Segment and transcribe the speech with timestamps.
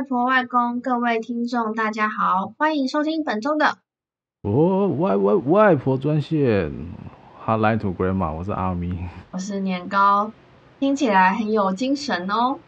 [0.00, 3.76] 外婆、外公，各位听众，大家好，欢迎收听本周的
[4.40, 6.72] 哦外外外婆专线
[7.44, 8.96] ，Hotline to Grandma，我是阿咪，
[9.30, 10.32] 我是年糕，
[10.78, 12.58] 听起来很有精神哦。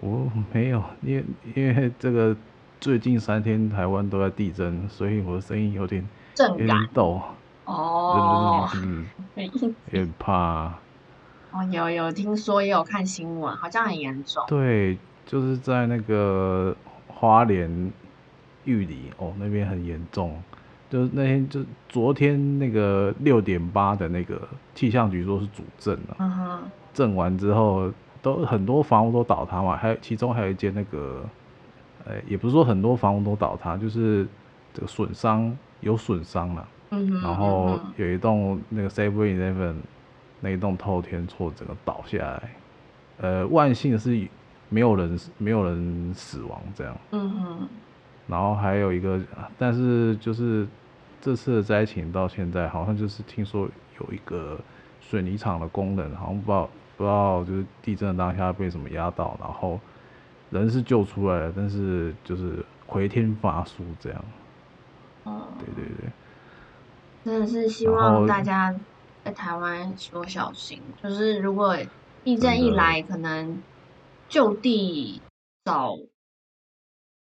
[0.00, 1.24] 我没有，因为
[1.54, 2.34] 因为这个
[2.80, 7.20] 最近三天台湾都在地震，所以我的声音有点震感有点抖
[7.66, 9.50] 哦， 嗯，有
[9.90, 10.72] 点怕。
[11.50, 14.42] 哦，有有听说，也有看新闻，好像很严重。
[14.48, 16.74] 对，就是在那个
[17.06, 17.92] 花莲
[18.64, 20.42] 玉里哦，那边很严重。
[20.90, 24.40] 就是那天，就昨天那个六点八的那个
[24.74, 26.16] 气象局说是主震了。
[26.18, 26.62] 嗯哼。
[26.92, 27.90] 震完之后，
[28.20, 31.24] 都很多房屋都倒塌嘛，还有其中还有一间那个，
[32.04, 34.26] 呃，也不是说很多房屋都倒塌，就是
[34.74, 36.68] 这个损伤有损伤了。
[36.90, 37.22] 嗯哼。
[37.22, 39.74] 然后有一栋那个 Seven Eleven。
[40.44, 42.42] 那一栋透天厝整个倒下来，
[43.18, 44.26] 呃，万幸是
[44.72, 46.96] 没有人没有人死亡这样。
[47.10, 47.68] 嗯哼。
[48.26, 49.20] 然后还有一个，
[49.58, 50.66] 但是就是
[51.20, 53.68] 这次的灾情到现在，好像就是听说
[54.00, 54.58] 有一个
[55.00, 59.78] 水泥厂的工人，好像不知道不知道就是地震当下被什么压到，然后
[60.50, 64.24] 人是救出来了，但是就是回天乏术这样。
[65.24, 65.42] 哦。
[65.58, 66.10] 对对对。
[67.24, 68.74] 真的是希望大家。
[69.24, 71.76] 在台湾多小心，就是如果
[72.24, 73.56] 地震一来，可能
[74.32, 75.20] 就地
[75.62, 75.94] 找，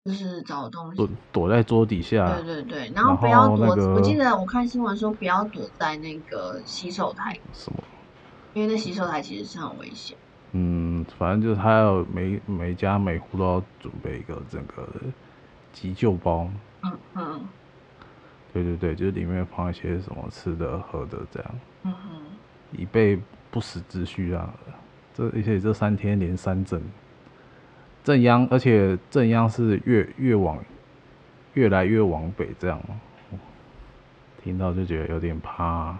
[0.05, 2.37] 就是找东西躲躲在桌底下。
[2.37, 3.67] 对对对，然后不要躲。
[3.67, 7.37] 那个、我记得我看新闻说，不要躲在那个洗手台。
[7.53, 7.83] 什么？
[8.55, 10.17] 因为那洗手台其实是很危险。
[10.53, 14.89] 嗯，反正就是他要每每家每户都要准备一个整个
[15.73, 16.49] 急救包。
[16.85, 17.49] 嗯嗯。
[18.53, 21.51] 对对对，就是里面放一些什么吃的喝的这样，
[21.83, 22.23] 嗯哼，
[22.71, 23.19] 以备
[23.51, 24.55] 不时之需啊。
[25.15, 26.81] 这而且这三天连三震，
[28.05, 30.59] 震央，而且震央是越越往
[31.55, 32.81] 越来越往北这样，
[34.43, 35.97] 听到就觉得有点怕。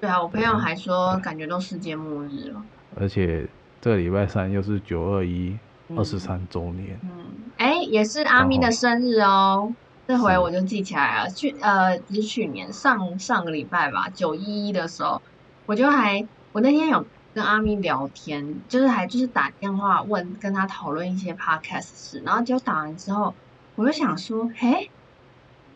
[0.00, 2.62] 对啊，我朋友还说感觉都世界末日了。
[2.96, 3.46] 而且
[3.80, 5.56] 这个礼拜三又是九二一
[5.96, 7.10] 二十三周年，嗯，
[7.56, 9.72] 哎、也是阿咪的生日哦。
[10.06, 15.20] 这回我就记起来了，去呃不是去年上上个礼拜吧，九一一的时候，
[15.66, 17.04] 我就还我那天有
[17.34, 23.34] 跟阿咪聊天，就是还就是打电话问跟他讨论一些 podcast 事，然后就打完之后，
[23.76, 24.90] 我就想说，嘿，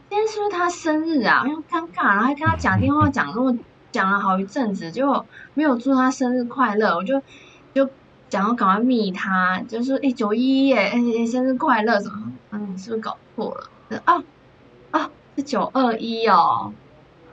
[0.08, 1.44] 今天是不是他生日啊？
[1.46, 3.56] 因为尴尬，然后还跟他讲电话讲那么
[3.92, 7.22] 讲了好一阵子，就没有祝他生日快乐，我就
[7.74, 7.88] 就
[8.28, 12.32] 讲要赶快密他，就是哎九一一耶，哎生日快乐什么？
[12.50, 14.02] 嗯，你是不是搞错了？
[14.04, 14.22] 啊
[14.90, 16.72] 啊，是九二一哦。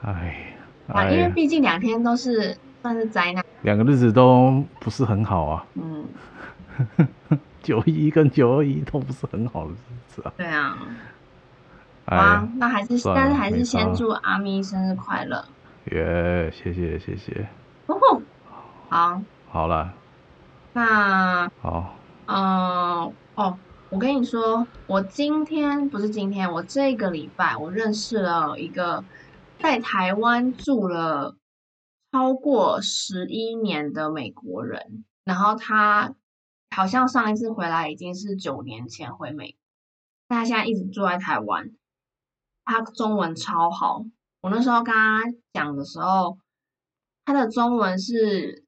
[0.02, 0.54] 哎，
[0.88, 5.66] 啊，因为毕竟两天都是算是灾难，两个日子都不是很好啊。
[5.74, 6.04] 嗯，
[7.62, 9.76] 九一一跟九二一都不是很好的日
[10.08, 10.32] 子啊。
[10.36, 10.78] 对啊。
[12.06, 15.44] 啊，那还是但是还是先祝阿咪生日快乐。
[15.92, 17.48] 耶，谢谢谢谢。
[17.86, 18.20] 哦，
[18.88, 19.22] 好。
[19.50, 19.92] 好了。
[20.72, 21.50] 那。
[21.60, 21.94] 好。
[22.26, 23.58] 嗯，哦。
[23.90, 29.02] 我跟你说，我今天不是今天，我这个礼拜我认识了一个
[29.58, 31.34] 在台湾住了
[32.12, 36.14] 超过十一年的美国人，然后他
[36.74, 39.58] 好像上一次回来已经是九年前回美国，
[40.28, 41.70] 但他现在一直住在台湾，
[42.64, 44.04] 他中文超好。
[44.40, 45.22] 我那时候跟他
[45.52, 46.38] 讲的时候，
[47.24, 48.64] 他的中文是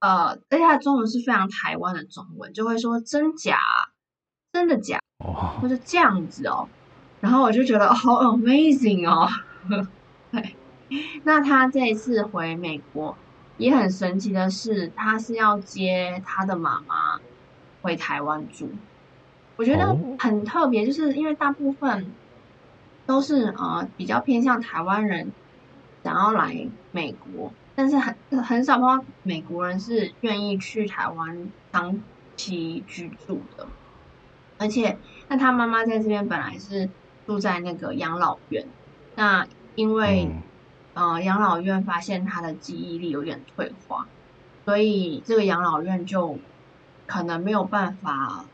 [0.00, 3.58] 呃，而且他的中文是非常台湾的中文，就会说真假。
[4.52, 5.26] 真的假的？
[5.26, 6.68] 哦，就是这样子哦。
[7.20, 9.28] 然后我就觉得好 amazing 哦。
[10.94, 13.16] 对，那他这一次回美国
[13.56, 17.20] 也很神奇的是，他是要接他的妈妈
[17.82, 18.70] 回台湾住。
[19.56, 22.12] 我觉得很特别，就是因为大部分
[23.06, 25.30] 都是呃比较偏向台湾人
[26.02, 32.00] 想要来美国，但是很很少碰到美国人是愿意去台湾长
[32.36, 33.66] 期居住的。
[34.56, 34.98] 而且，
[35.28, 36.88] 那他妈妈在这边本来是
[37.26, 38.66] 住在那个养老院，
[39.16, 40.42] 那因为、嗯、
[40.94, 44.06] 呃养老院发现他的记忆力有点退化，
[44.64, 46.38] 所以这个养老院就
[47.06, 48.46] 可能没有办法，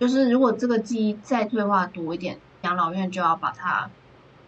[0.00, 3.88] 就是如果这个记忆再退化多一点，养老院就要把他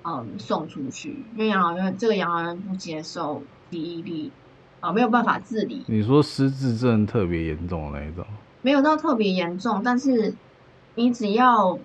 [0.02, 4.32] 嗯送出去，因为养老院这个养老院不接受记忆力
[4.80, 5.84] 啊、呃、没有办法自理。
[5.86, 8.24] 你说失智症特别严重的那一种？
[8.62, 10.34] 没有到特别严重，但是。
[10.94, 11.78] 你只要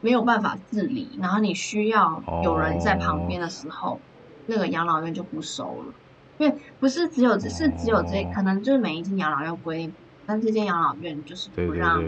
[0.00, 4.00] 没有办法自理，然后你需要有人在旁边的时候，oh.
[4.46, 5.94] 那个养老院就不收了，
[6.38, 9.94] 因为不是只有只是只有这，可能就是每一间养老院规定，
[10.26, 12.02] 但这间养老院就是不让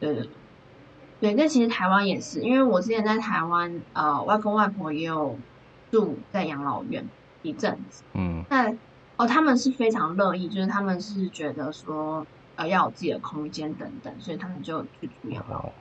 [0.00, 0.28] 对对
[1.20, 5.38] 对，那其实台湾也是，因为我之前在台湾，呃，外公外婆也有
[5.90, 7.06] 住在养老院
[7.42, 8.02] 一阵子。
[8.14, 8.44] 嗯。
[8.50, 8.74] 那
[9.16, 12.26] 哦，他们是非常乐意，就是他们是觉得说，
[12.56, 15.62] 呃，要有自己的空间等等，所以他们就去住养老。
[15.62, 15.72] 院、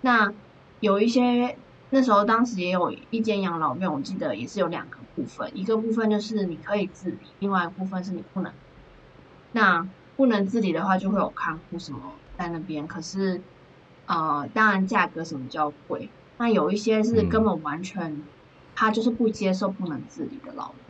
[0.00, 0.32] 那
[0.80, 1.56] 有一些
[1.90, 8.52] 那时候当时也有一间养老院，我记得也是有两个部分，一个部分就是你可以自理，另外一部分是你不能。
[9.52, 12.86] 那不能自理的话，就会有看护什么在那边。
[12.86, 13.42] 可是，
[14.06, 16.12] 呃，当然价格什么比较贵。
[16.38, 18.24] 那有一些是根本完全，嗯、
[18.74, 20.84] 他就是不接受不能自理的老人。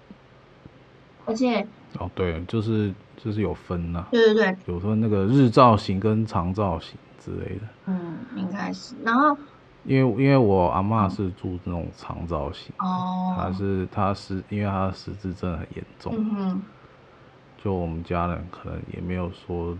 [1.24, 1.60] 而且，
[1.98, 4.08] 哦，对，就是就是有分呐、啊。
[4.10, 7.68] 对对对，有分那个日照型跟长照型之类的。
[7.86, 8.96] 嗯，应该是。
[9.04, 9.36] 然后，
[9.84, 16.14] 因为因为我阿嬷是住那种长照型，哦，她是她是因为她的失智症很严重。
[16.16, 16.62] 嗯。
[17.62, 19.76] 就我们家人可能也没有说，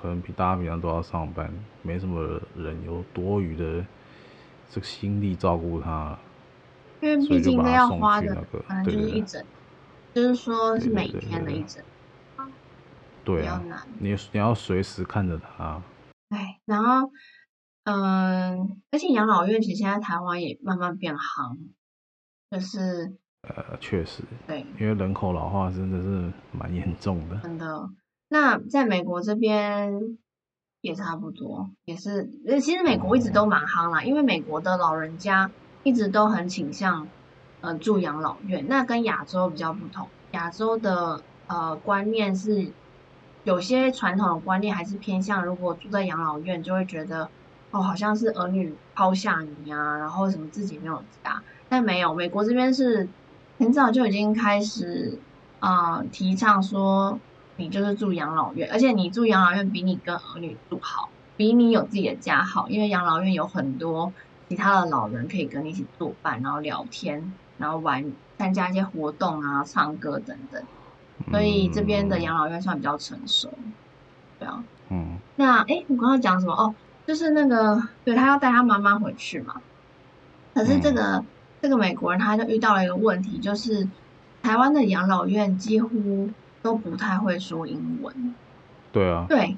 [0.00, 1.52] 可能比大家平常都要上班，
[1.82, 3.84] 没什么人有多余的
[4.70, 6.18] 这个心力照顾她，
[7.00, 9.44] 因为毕竟都要花的，可能就是一整，
[10.14, 11.84] 就是说是每天的一整，
[13.24, 13.62] 对啊，
[13.98, 15.82] 你你要随时看着她。
[16.30, 17.10] 哎，然后，
[17.90, 21.56] 嗯，而且养老院其实现在台湾也慢慢变夯，
[22.50, 23.16] 就是。
[23.42, 27.36] 呃，确实，对，因为人口老化真的是蛮严重的。
[27.36, 27.88] 真的，
[28.28, 30.18] 那在美国这边
[30.80, 32.28] 也差不多，也是，
[32.60, 35.50] 其实美国一直都蛮夯啦，因为美国的老人家
[35.84, 37.06] 一直都很倾向，
[37.60, 38.66] 呃，住养老院。
[38.68, 42.72] 那跟亚洲比较不同，亚洲的呃观念是
[43.44, 47.30] 有些传统的观念还是偏向，如果住在养老院，就会觉得
[47.70, 53.08] 哦，好像是儿女抛下你啊，然后什么自己没有家，但没有，美国这边是。
[53.60, 55.18] 很早就已经开始
[55.58, 57.18] 啊、呃，提倡说
[57.56, 64.12] 你就是住养老院，而且你住养老院比你跟儿女住好，比你有自己的家好，因为养老院有很多
[64.48, 70.62] 其他的老人可以跟你一起作伴，然后聊天，然后玩，参加一些活动啊，唱歌等等，
[71.32, 73.50] 所以这边的养老院算比较成熟，
[74.38, 76.54] 对啊，嗯，那哎，我刚刚讲什么？
[76.54, 76.72] 哦，
[77.08, 79.54] 就是那个，对，他要带他妈妈回去嘛，
[80.54, 81.16] 可是这个。
[81.16, 81.26] 嗯
[81.60, 83.88] 这个美国人他就遇到了一个问题，就是
[84.44, 86.30] 台湾的养老院几乎
[86.62, 88.32] 都不太会说英文。
[88.92, 89.26] 对啊。
[89.28, 89.56] 对，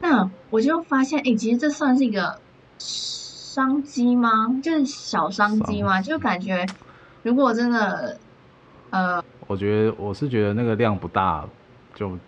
[0.00, 2.40] 那我就发现，哎，其实这算是一个
[2.78, 4.58] 商机吗？
[4.62, 6.00] 就是小商机吗？
[6.00, 6.64] 就感觉
[7.22, 8.18] 如果真的，
[8.88, 11.46] 呃，我觉得我是觉得那个量不大，
[11.94, 12.18] 就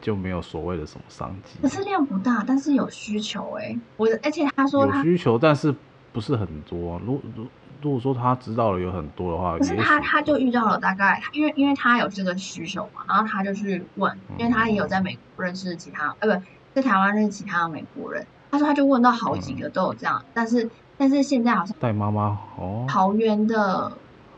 [0.00, 1.58] 就没有所谓的什么商机。
[1.62, 5.74] 可是量不大，但是有需求哎，我而且他说他有需求，但是
[6.12, 7.00] 不是很多。
[7.04, 7.46] 如如。
[7.82, 20.68] 如果说他知道了有很多的话，可是他他就遇到了大概，因为因为他有这个需求嘛，然后他就去问，因为他也有在美国认识其他，呃、嗯，不在台湾认识其他的美国人，他说他就问到好几个都有这样，嗯、但是
[20.98, 23.90] 但是现在好像带妈妈哦，桃园的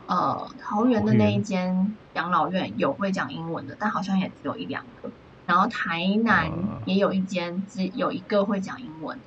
[0.07, 5.11] 呃桃园的那一间养老院有会讲英文的，但好像也只有一两个，
[5.45, 6.51] 然后台南
[6.85, 9.19] 也有一间只有一个会讲英文，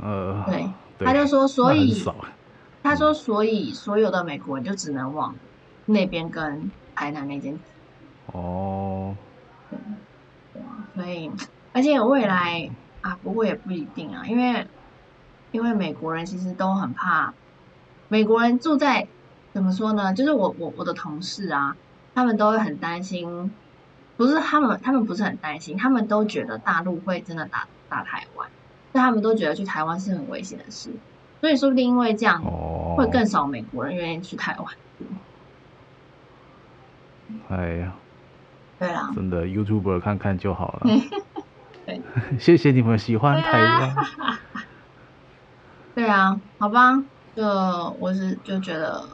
[0.00, 2.02] 呃，对，他就说所以。
[2.86, 5.34] 他说：“所以所有的美国人就只能往
[5.86, 7.58] 那边跟台南那间。”
[8.30, 9.16] 哦，
[9.70, 9.78] 对，
[10.52, 11.30] 对啊，所以
[11.72, 12.70] 而且未来
[13.00, 14.66] 啊，不过也不一定啊，因为
[15.50, 17.32] 因为美国人其实都很怕
[18.08, 19.08] 美国人住在
[19.54, 20.12] 怎么说呢？
[20.12, 21.74] 就是我我我的同事啊，
[22.14, 23.50] 他们都会很担心，
[24.16, 28.48] 不是他们，他们不是很担心，他们都觉得大陆会真的打打台湾，
[28.92, 30.90] 所以他们都觉得去台湾是很危险的事。
[31.40, 32.42] 所以说不定因为这样，
[32.96, 34.66] 会更少美国人愿意去台湾。
[37.48, 37.92] 哎呀，
[38.78, 40.86] 对啦，真的 YouTuber 看看就好了。
[41.84, 42.00] 对，
[42.38, 43.94] 谢谢你们喜欢台湾。
[43.94, 44.40] 对啊，
[45.94, 47.04] 对啊，好吧，
[47.36, 47.44] 就
[47.98, 49.04] 我是就觉得，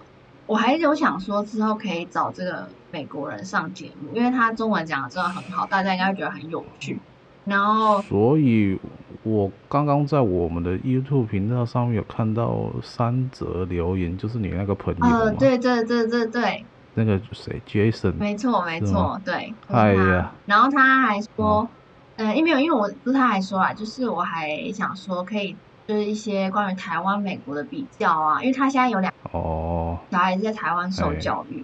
[0.46, 6.98] 我还有想说之后可以找这个美国人上节目，因为他中文讲的真的很好，大家应该会觉得很有趣。
[7.44, 8.78] 然后，所以。
[9.22, 15.04] 我刚刚在我们的 YouTube 频道上面有看到三则留言，就是你那个朋友。
[15.04, 16.64] 呃，对对对对对。
[16.94, 18.14] 那个谁，Jason。
[18.14, 19.52] 没错没错，对。
[19.68, 20.32] 哎呀。
[20.46, 21.68] 然后他还说，
[22.16, 25.54] 嗯、呃，因为因为我不是他还说啊，就是我还想说可以，
[25.86, 31.62] 就是一些关于台湾、美国的比较啊，因为他现在有两哦，小孩子在台湾受教育，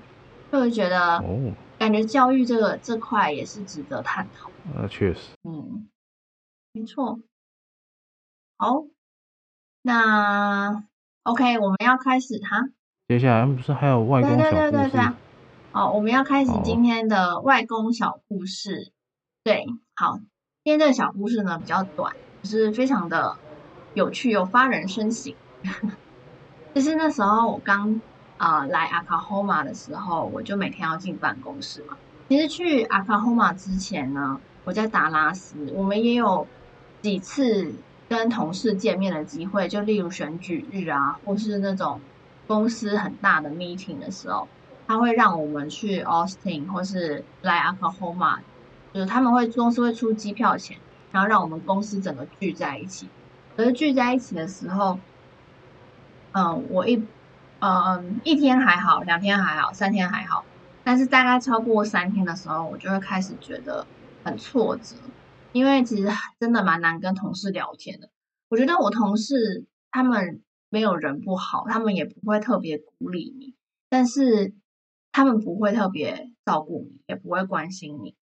[0.53, 4.51] 就会觉得哦，感觉教育这个这块也是值得探讨。
[4.75, 5.21] 呃，确实。
[5.43, 5.89] 嗯，
[6.73, 7.21] 没错。
[8.59, 8.85] 好，
[9.83, 10.85] 那
[11.25, 12.69] OK，我们要开始哈。
[13.09, 14.51] 接下来不是还有外公小故事？
[14.51, 15.01] 对对对对对。
[15.73, 18.93] 好，我们要开始今天的外公小故事。
[19.45, 20.17] 对，好，
[20.65, 23.37] 今天这个小故事呢比较短，就是非常的
[23.95, 25.35] 有趣又发人深省。
[26.75, 28.01] 就是那时候我刚
[28.39, 31.97] 啊、来 Oklahoma 的时候，我就每天要进办公室嘛。
[32.29, 36.47] 其实去 Oklahoma 之前呢，我在达拉斯，我们也有
[37.03, 37.73] 几次
[38.09, 42.01] 跟同事见面的机会，就例如选举日啊，或是那种
[42.47, 44.49] 公司很大的 meeting 的时候，
[44.87, 48.39] 他会让我们去 Austin 或是来 Oklahoma，
[48.93, 50.77] 就是他们会公司会出机票钱，
[51.13, 53.09] 然后让我们公司整个聚在一起。
[53.57, 54.99] 可是聚在一起的时候，
[56.33, 57.03] 嗯，我一，
[57.67, 60.45] 嗯，一天还好，两天还好，三天还好，
[60.85, 63.85] 但是大概超过三天的时候，我就会开始觉得
[64.23, 64.95] 很挫折，
[65.51, 66.09] 因为其实
[66.39, 68.09] 真的蛮难跟同事聊天的。
[68.49, 73.57] 我觉得我同事他们没有人不好，他们也不会特别鼓励你，
[73.89, 74.55] 但是
[75.11, 78.15] 他们不会特别照顾你，也不会关心你。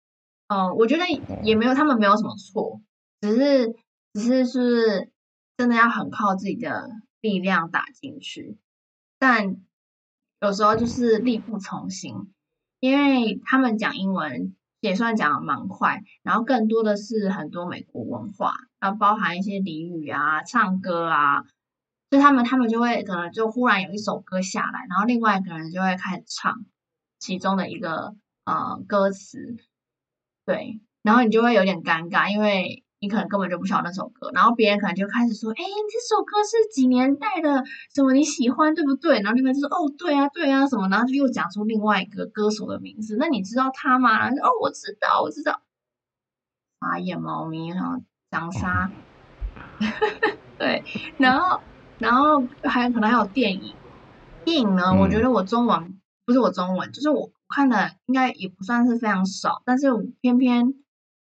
[0.47, 1.03] 嗯，我觉得
[1.43, 2.81] 也没有，他们没有什么错，
[3.19, 3.75] 只是，
[4.13, 5.09] 只是是。
[5.55, 6.89] 真的要很靠自己的
[7.21, 8.57] 力量打进去，
[9.25, 9.56] 但
[10.42, 12.34] 有时候就是力不从心，
[12.82, 21.46] 因为他们讲英文也算讲得蛮快，然后更多的是很多美国文化，然后包含一些俚语啊、唱歌啊，
[22.10, 26.65] 就他们他们就会可能就忽然有一首歌下来，然后另外一个人就会开始唱
[27.18, 28.13] 其中的一个
[28.44, 29.56] 呃歌词，
[30.46, 32.84] 对，然后你就会有点尴尬，因为。
[33.03, 37.62] 你可能根本就不晓得那首歌，然后别人可能就开始说：“哎，这首歌是几年代的？
[37.93, 43.17] 什么你喜欢，对不对？”然后另外就说：“哦，对啊，对啊，什么？”然后又讲出另外一个歌手的名字。
[43.19, 44.19] 那你知道他吗？
[44.19, 45.60] 然后说：“哦，我知道，我知道。”
[46.79, 48.89] 傻眼猫咪，然后长沙，
[50.57, 50.86] 对，
[51.17, 51.60] 然后
[51.98, 53.75] 然后还有可能还有电影，
[54.45, 54.83] 电影呢？
[54.93, 59.91] 嗯、我觉得我中文不是我中文，就是我看的应该也不算是非常少，但是
[60.22, 60.74] 偏偏。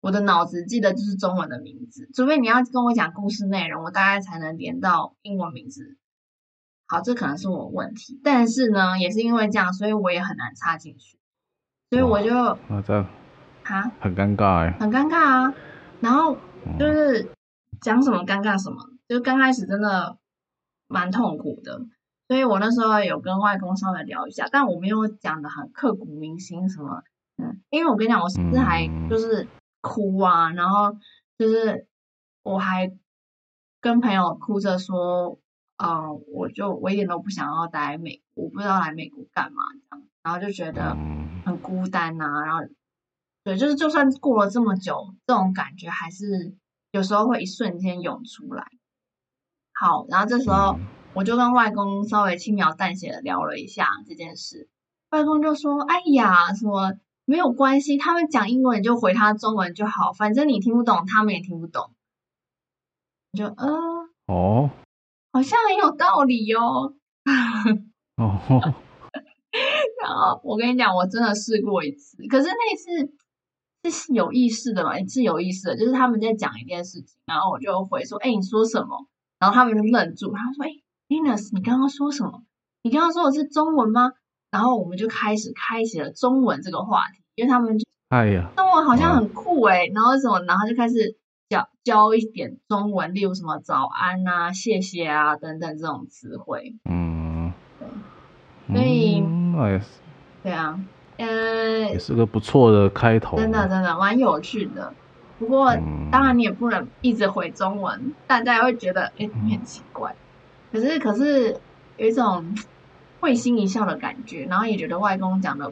[0.05, 5.97] 我的脑子记得就是中文的名字，除非你要跟我讲故事内容，我大概才能连到英文名字。
[6.85, 11.17] 好，这可能是我问题，但是呢，也是因为这样，所以我也很难插进去，
[11.89, 13.07] 所以我就啊这样
[13.63, 15.55] 啊很尴尬哎，很尴尬啊。
[16.01, 16.38] 然后
[16.77, 17.31] 就是
[17.81, 20.19] 讲什么尴尬什么，就刚开始真的
[20.88, 21.81] 蛮痛苦的，
[22.27, 27.01] 所以我那时候有跟外公稍微聊一下，但我没有讲的很刻骨铭心什么，
[27.38, 29.47] 嗯，因为我跟你讲，我甚至还就是。
[29.86, 30.98] 哭啊，然后
[31.38, 31.88] 就是
[32.42, 32.92] 我还
[33.80, 35.39] 跟朋友哭着说，
[35.77, 40.98] 嗯、呃，我就我一点都不想要待美国，我不知道来美国干嘛这样，然后就觉得
[41.46, 42.62] 很孤单啊，然后
[43.44, 46.56] 对，就是就算过了这么久，这种感觉还是
[46.89, 48.65] 有时候会一瞬间涌出来。
[49.80, 50.80] 好，然后这时候
[51.13, 54.68] 我就跟外公稍微轻描淡写的聊了一下这件事，
[55.12, 56.94] 外公就说：“哎呀，什么？”
[57.25, 61.91] 没有关系，他们讲英文你就回他中文就好，反正你听不懂，他们也听不懂。
[63.34, 63.67] 就呃
[64.27, 64.70] 哦，
[65.34, 66.94] 好像很有道理哦。
[68.15, 68.39] 哦，
[70.01, 73.12] 然后我跟你讲，我真的试过一次，可是那次
[73.91, 74.98] 是有意识的嘛？
[75.08, 79.08] 是有意识的，就是他们在讲一件事情，然后我就回说：“哎，你说什么？”
[79.39, 80.70] 然后他们就愣住，他说：“哎
[81.10, 82.44] ，Linus，你刚刚说什么？
[82.84, 84.13] 你刚刚说的是中文吗？”
[84.55, 91.17] 然后我们就开始开启了中文这个话题，因为他们就哎呀，中文好像很酷哎，然后什么，然后就开始
[91.50, 96.74] 教教一点中文，例如什么早安啊、谢谢啊等等这种词汇。
[96.89, 97.51] 嗯，
[98.69, 99.21] 对，所以
[99.59, 99.81] 哎，
[100.41, 100.79] 对啊，
[101.17, 104.93] 嗯，也是个不错的开头，真的真的蛮有趣的。
[105.38, 110.15] 不过、嗯、当然你也不能一直回中文，大家也会觉得哎你很奇怪。
[110.71, 111.59] 可是可是
[111.97, 112.55] 有一种。
[113.25, 115.72] 会心一笑的感觉，然后也觉得外公讲的，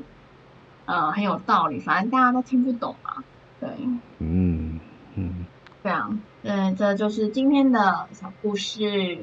[0.86, 1.78] 呃，很有道理。
[1.78, 3.24] 反正大家都听不懂嘛，
[3.60, 3.70] 对，
[4.18, 4.80] 嗯
[5.14, 5.46] 嗯，
[5.84, 9.20] 这样，嗯，这就是今天的小故事。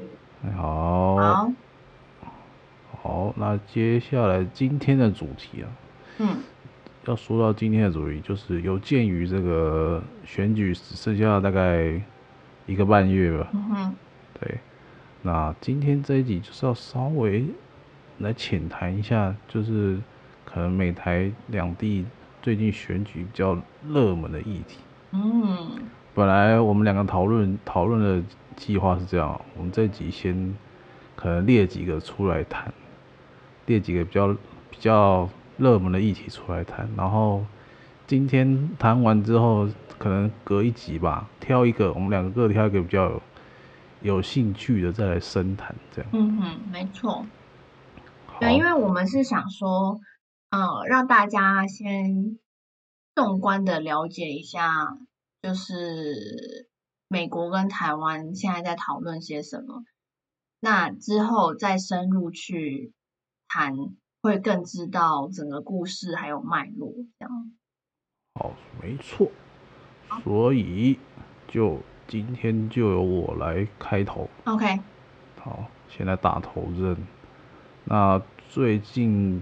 [0.55, 1.51] 好，好，
[3.03, 5.67] 好，那接下来今天的主题啊，
[6.19, 6.37] 嗯，
[7.07, 12.01] 要说到今天的主题，就是有鉴于这个选举只剩下大概
[12.65, 13.95] 一个半月吧，嗯哼，
[14.39, 14.57] 对，
[15.21, 17.45] 那今天这一集就是要稍微。
[18.21, 19.99] 来浅谈一下，就是
[20.45, 22.05] 可能美台两地
[22.41, 24.77] 最近选举比较热门的议题。
[25.11, 25.71] 嗯，
[26.13, 28.23] 本来我们两个讨论讨论的
[28.55, 30.55] 计划是这样，我们这集先
[31.15, 32.73] 可能列几个出来谈，
[33.65, 34.27] 列几个比较
[34.69, 37.45] 比较热门的议题出来谈，然后
[38.07, 43.21] 今天谈完之后，可能隔一集吧，挑一个，我们两个各挑一个比较有
[44.01, 46.11] 有兴趣的再来深谈，这样。
[46.13, 47.25] 嗯哼，没错。
[48.41, 50.01] 对，因为我们是想说，
[50.49, 52.39] 呃，让大家先
[53.13, 54.97] 纵观的了解一下，
[55.43, 56.67] 就是
[57.07, 59.83] 美国跟台湾现在在讨论些什么，
[60.59, 62.93] 那之后再深入去
[63.47, 63.75] 谈，
[64.23, 67.51] 会更知道整个故事还有脉络这样。
[68.33, 69.29] 好，没错，
[70.23, 70.97] 所以
[71.47, 74.27] 就今天就由我来开头。
[74.45, 74.79] OK。
[75.39, 76.97] 好，现在打头阵。
[77.83, 79.41] 那最近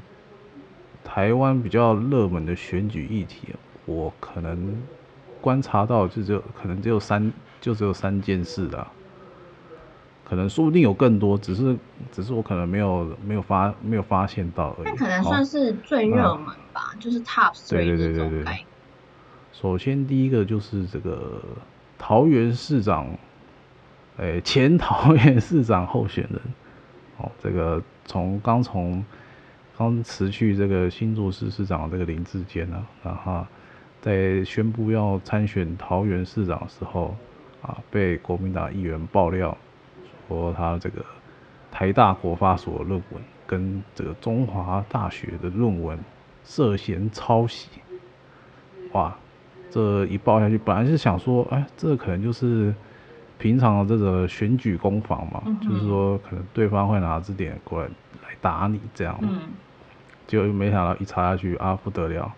[1.03, 3.50] 台湾比较热门的选举议题，
[3.86, 4.81] 我可能
[5.41, 8.88] 观察到就只有可能只有三，就只有三件事啦。
[10.24, 11.75] 可能说不定有更多，只是
[12.12, 14.86] 只是我可能没有没有发没有发现到而已。
[14.86, 18.65] 那可能算是最热门吧，就是 top 对对对对对对。
[19.51, 21.41] 首先第一个就是这个
[21.98, 23.08] 桃园市长，
[24.17, 26.39] 哎、欸，前桃园市长候选人，
[27.19, 29.03] 哦，这个从刚从
[29.77, 33.45] 刚辞去这个新竹市市长这个林智坚啊，然后
[34.01, 37.15] 在宣布要参选桃园市长的时候
[37.61, 39.55] 啊，被国民党议员爆料
[40.27, 41.05] 说他这个
[41.71, 45.97] 台大国发所论文跟这个中华大学的论文
[46.43, 47.69] 涉嫌抄袭，
[48.93, 49.15] 哇！
[49.71, 52.73] 这一报下去，本来是想说，哎，这可能就是
[53.39, 57.88] 平常的这个选举攻防嘛，嗯、就是说可能对方会拿这点过来
[58.22, 59.39] 来打你这样，嗯，
[60.27, 62.31] 结果没想到一查下去啊，不得了，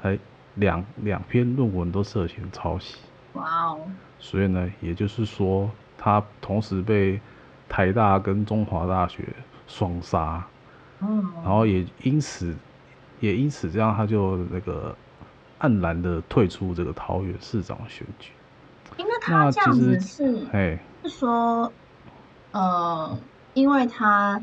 [0.00, 0.18] 还
[0.56, 2.96] 两两篇论文都涉嫌抄袭，
[3.34, 3.78] 哇哦！
[4.18, 7.20] 所以呢，也就是说他同时被
[7.68, 9.28] 台大跟中华大学
[9.68, 10.44] 双杀，
[11.00, 12.56] 嗯，然后也因此
[13.20, 14.96] 也因此这样他就那个。
[15.60, 18.32] 黯然的退出这个桃园市长选举，
[18.96, 21.72] 因为他这样子是，哎，是说，
[22.52, 23.18] 呃，
[23.54, 24.40] 因为他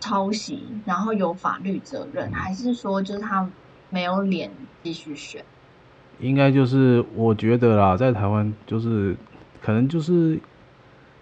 [0.00, 3.48] 抄袭，然后有法律责任，还是说就是他
[3.90, 4.50] 没有脸
[4.82, 5.44] 继续选？
[6.20, 9.16] 应该就是我觉得啦，在台湾就是
[9.62, 10.38] 可能就是，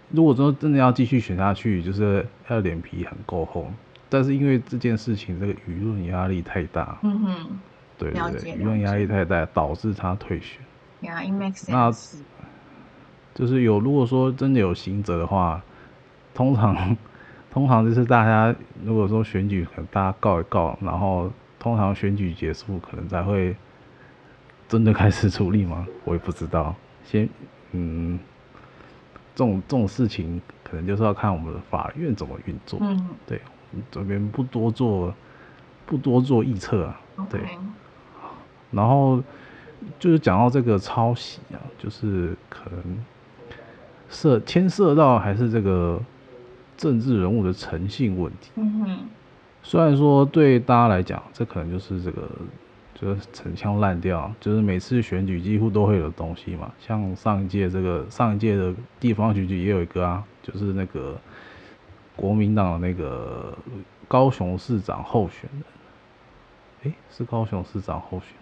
[0.09, 3.67] 如果说真的要继续选下去，就是要脸皮很够厚，
[4.09, 7.59] 但是因为这件事情，这个舆论压力太大，嗯哼。
[7.99, 10.61] 对对对，舆论压力太大，导致他退选。
[11.01, 11.71] Yeah, it makes sense.
[11.71, 11.91] 那
[13.37, 15.61] 就是有，如果说真的有行者的话，
[16.33, 16.97] 通常
[17.51, 23.55] 通常就是大家如果说选举，可能大家告一告，然后通常选举结束，可能才会
[24.67, 25.85] 真的开始处理吗？
[26.03, 26.73] 我也不知道。
[27.03, 27.29] 先，
[27.73, 28.17] 嗯，
[29.35, 32.79] 这种这种事情，可能就是要看我们的法院怎么运作。
[32.81, 33.39] 嗯，对，
[33.91, 35.13] 这边不多做，
[35.85, 36.99] 不多做预测啊。
[37.29, 37.39] 对。
[38.71, 39.21] 然后
[39.99, 43.05] 就是讲到这个抄袭啊，就是可能
[44.09, 45.99] 涉牵涉到还是这个
[46.75, 48.51] 政治人物的诚信问题。
[48.55, 48.99] 嗯哼。
[49.63, 52.29] 虽然说对大家来讲，这可能就是这个
[52.95, 56.71] 就是陈腔滥调，就是每次选举几乎都会有东西嘛。
[56.79, 61.19] 像上一届这个上一届的地方选举也有一个啊，就是那个
[62.15, 63.53] 国民党的那个
[64.07, 65.63] 高雄市长候选人，
[66.83, 68.37] 诶，是高雄市长候选人。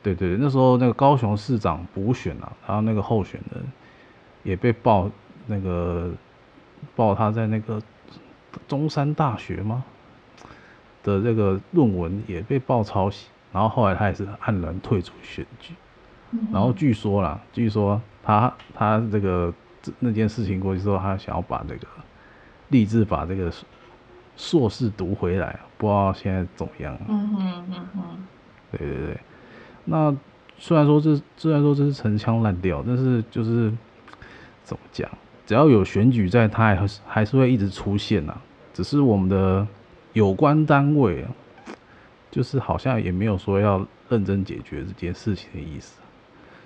[0.00, 3.64] 对对对，那时候那个高雄市长补选啊，然后那个候选人
[4.44, 5.10] 也被爆
[5.46, 6.12] 那个
[6.94, 7.82] 爆他在那个
[8.68, 9.82] 中山大学吗
[11.02, 15.74] 的这个论文也被爆抄袭，然后后来他也是黯然退出选举，
[16.52, 19.52] 然后据说啦，据说他他这个
[19.98, 21.86] 那件事情过去之后，他想要把这个
[22.68, 23.52] 立志把这个
[24.36, 26.98] 硕士读回来，不知道现在怎么样。
[27.06, 28.02] 嗯哼嗯哼，
[28.70, 29.20] 对对对。
[29.84, 30.16] 那
[30.56, 33.70] 虽然说这虽然说这是陈腔滥调，但是就是
[34.64, 35.08] 怎么讲，
[35.46, 38.42] 只要有选举在，他还是还是会一直出现呐、啊。
[38.72, 39.64] 只是我们的
[40.14, 41.30] 有关单位啊，
[42.30, 46.00] 就是好像也没有说要认真解决这件事情的意思。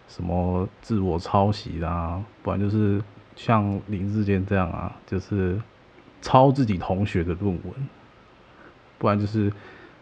[0.09, 3.03] 什么自我抄袭啦，不然就是
[3.37, 5.61] 像林志坚这样啊，就是
[6.23, 7.89] 抄自己同学的论文，
[8.97, 9.53] 不然就是。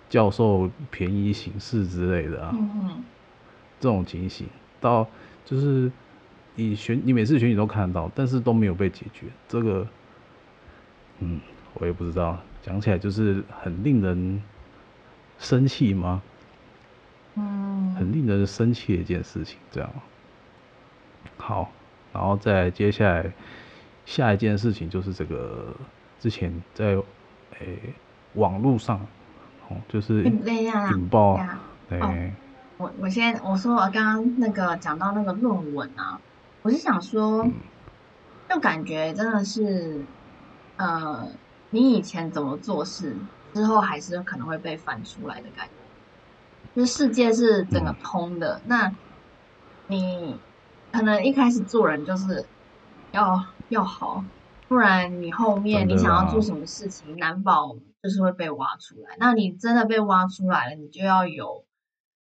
[0.08, 3.02] 教授便宜行事之类的啊，嗯、
[3.80, 4.46] 这种情形
[4.80, 5.04] 到
[5.44, 5.90] 就是
[6.56, 9.26] 你选你每次选举都看得到，但是都没有被解决。
[9.46, 9.86] 这个，
[11.20, 11.40] 嗯，
[11.74, 14.42] 我也不知道，讲起来就是很令人
[15.38, 16.20] 生气吗？
[17.36, 19.58] 嗯，很令人生气的一件事情。
[19.70, 19.88] 这样，
[21.36, 21.70] 好，
[22.12, 23.32] 然后再接下来
[24.04, 25.72] 下一件事情就是这个
[26.18, 27.04] 之前在诶、
[27.60, 27.78] 欸、
[28.34, 29.00] 网络上。
[29.88, 31.40] 就是引爆，
[31.88, 32.00] 对。
[32.76, 36.20] 我我先我说我刚刚那个讲到那个论文啊，
[36.66, 37.54] 我是想说，嗯、
[38.48, 40.04] 就感觉真的是，
[40.74, 41.30] 呃，
[41.70, 43.16] 你以前怎么做事，
[43.54, 45.74] 之后还是可能会被翻出来的感觉。
[46.74, 48.96] 就是世界是整个通的，嗯、那
[49.86, 50.40] 你
[50.90, 52.50] 可能一开始做人就是
[53.12, 54.24] 要要好，
[54.66, 59.16] 不然你后面你想要做什么事情，难保就是会被挖出来。
[59.20, 61.64] 那你真的被挖出来了，你就要有，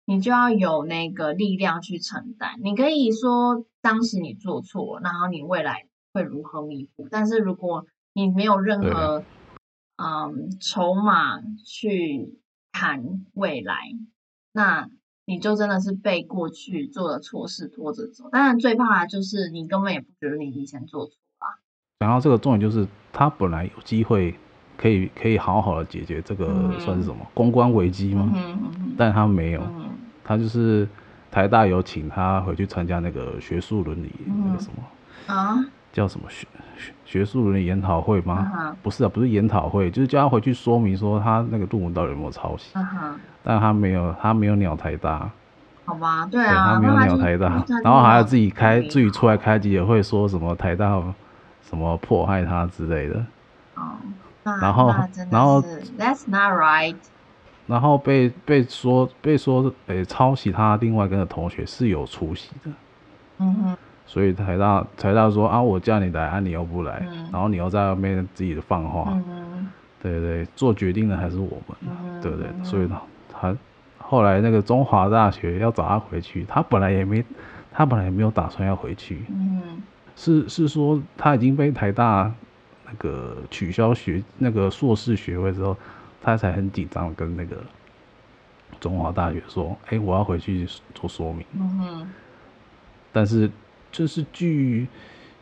[0.06, 2.56] 你就要有那个力量去承担。
[2.64, 7.08] 你可以说当时你做错，然后你未来会如何弥补。
[7.12, 9.24] 但是如果你没有任何
[9.98, 12.40] 嗯筹码去
[12.72, 13.76] 谈未来，
[14.54, 14.90] 那。
[15.26, 21.48] 你就真的是被过去做的错事拖着走，当然最怕的就是你根本也不觉得你以前做错啊。
[22.00, 24.38] 然后这个重点就是他本来有机会
[24.76, 28.30] 可以可以好好的解决这个算是什么、嗯、公关危机吗？
[28.36, 29.92] 嗯嗯、但他没有，嗯、
[30.26, 30.86] 他就是
[31.34, 34.84] 台大有请他回去参加那个学术伦理那个什么、
[35.28, 35.66] 嗯、啊。
[35.92, 38.74] 叫什么学学学术伦理研讨会吗？Uh.
[38.82, 42.76] 不是啊，不是研讨会，就是叫他回去说明说他那个论文到底有没有抄袭。
[42.76, 42.84] Uh.
[43.44, 45.30] 但他没有，他没有鸟台大。
[45.86, 51.02] 好吧，对啊，对他没有鸟台大，然后还要自己开自己出来开记者会，说什么台大
[51.62, 53.24] 什么迫害他之类的。
[53.76, 53.92] 哦、
[54.46, 54.62] uh，huh.
[54.62, 54.96] 然后
[55.30, 55.62] 然后
[55.98, 56.96] That's not right。
[57.68, 62.72] 然后被被说被说诶、欸、抄袭他另外一个同学是有出息的。
[63.40, 63.78] 嗯哼、uh。
[64.06, 69.68] 所以台大台大说啊，我叫你来，啊你又不来，嗯、然后你又在外面自己的放话，嗯、哼
[70.02, 72.48] 对对，做决定的还是我们，嗯、哼对不对？
[72.64, 73.58] 所以他他
[73.98, 77.24] 后来那个中华大学要找他回去，他本来也没
[77.72, 79.82] 他本来也没有打算要回去，嗯、
[80.16, 82.30] 是是说他已经被台大
[82.86, 85.76] 那个取消学那个硕士学位之后，
[86.24, 87.58] 他才很紧张跟那个
[88.80, 92.10] 中华大学说，哎，我要回去做说明，嗯、哼
[93.12, 93.52] 但是。
[93.96, 94.88] 就是据，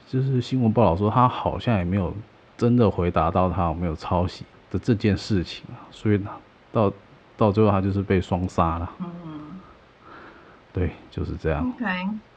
[0.10, 2.13] 就是新闻报道说，他好像也没有
[2.58, 6.20] 真的回答到他有没有抄袭的这件事情啊，所以
[6.70, 6.91] 到
[7.38, 8.91] 到最后他就是被双杀了。
[9.00, 9.08] 嗯，
[10.74, 11.65] 对，就是这样。
[11.65, 11.86] OK，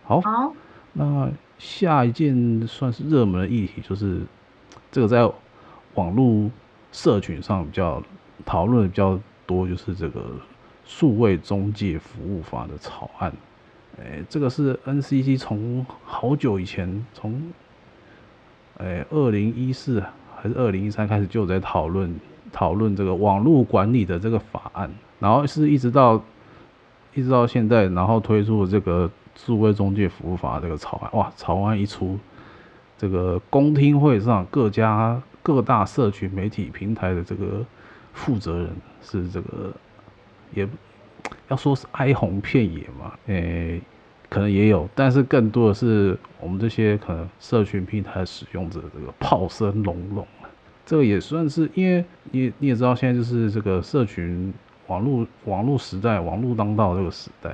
[0.05, 0.55] 好，好，
[0.93, 1.29] 那
[1.59, 4.23] 下一件算是热门的议题，就是
[4.93, 5.29] 这个在
[5.95, 6.49] 网络
[6.93, 8.01] 社群上比较
[8.45, 10.23] 讨论的比较多，就是这个
[10.85, 13.33] 数位中介服务法的草案。
[13.99, 17.53] 哎，这个是 NCC 从好久以前，从
[18.79, 20.03] 哎二零一四
[20.37, 22.15] 还是二零一三开始就在讨论
[22.53, 26.21] 讨论这个网络管理的这个法案，然后是一直到
[27.15, 31.11] 一直到现在，然后推出了这个数位中介服务法这个草案。
[31.13, 32.19] 哇，草案一出，
[32.99, 37.65] 这个公听会上各家各大社群媒体平台的这个
[38.15, 38.71] 负责人
[39.03, 39.71] 是这个
[40.55, 40.67] 也。
[41.49, 43.83] 要说是哀鸿遍野嘛，诶、欸，
[44.31, 50.27] 可能也有，但是更多的是我们这些可能社群平台使用者这个炮声隆隆。
[50.87, 54.53] 这个也算是，因为你你也知道，现在就是这个社群
[54.87, 57.51] 网络网络时代，网络当道这个时代，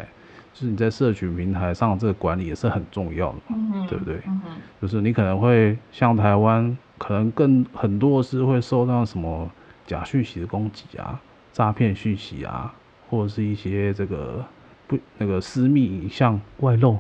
[0.53, 4.21] 就是你在社群平台上这个管理也是很重要的嘛，嗯、对不对？
[4.27, 4.41] 嗯、
[4.81, 9.51] 就是你可能会像台湾，可能更很多是会受到什么
[9.91, 11.21] 假讯息的攻击啊，
[11.53, 12.75] 诈骗讯息啊。
[13.09, 14.45] 或者是一些这个
[14.87, 16.97] 不那个私密影像外露，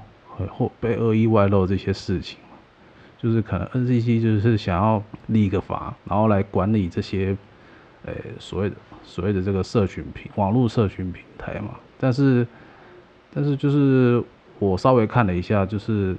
[0.49, 2.37] 或被恶意外露这些事情，
[3.17, 7.37] 就是可能 NCC 就是想要立个法，然后来管理这些，
[8.05, 8.75] 呃、所谓的
[9.05, 11.77] 所谓的这个社群平网络社群平台嘛。
[11.97, 12.45] 但是
[13.33, 14.21] 但是就是
[14.59, 16.17] 我稍微看了一下，就是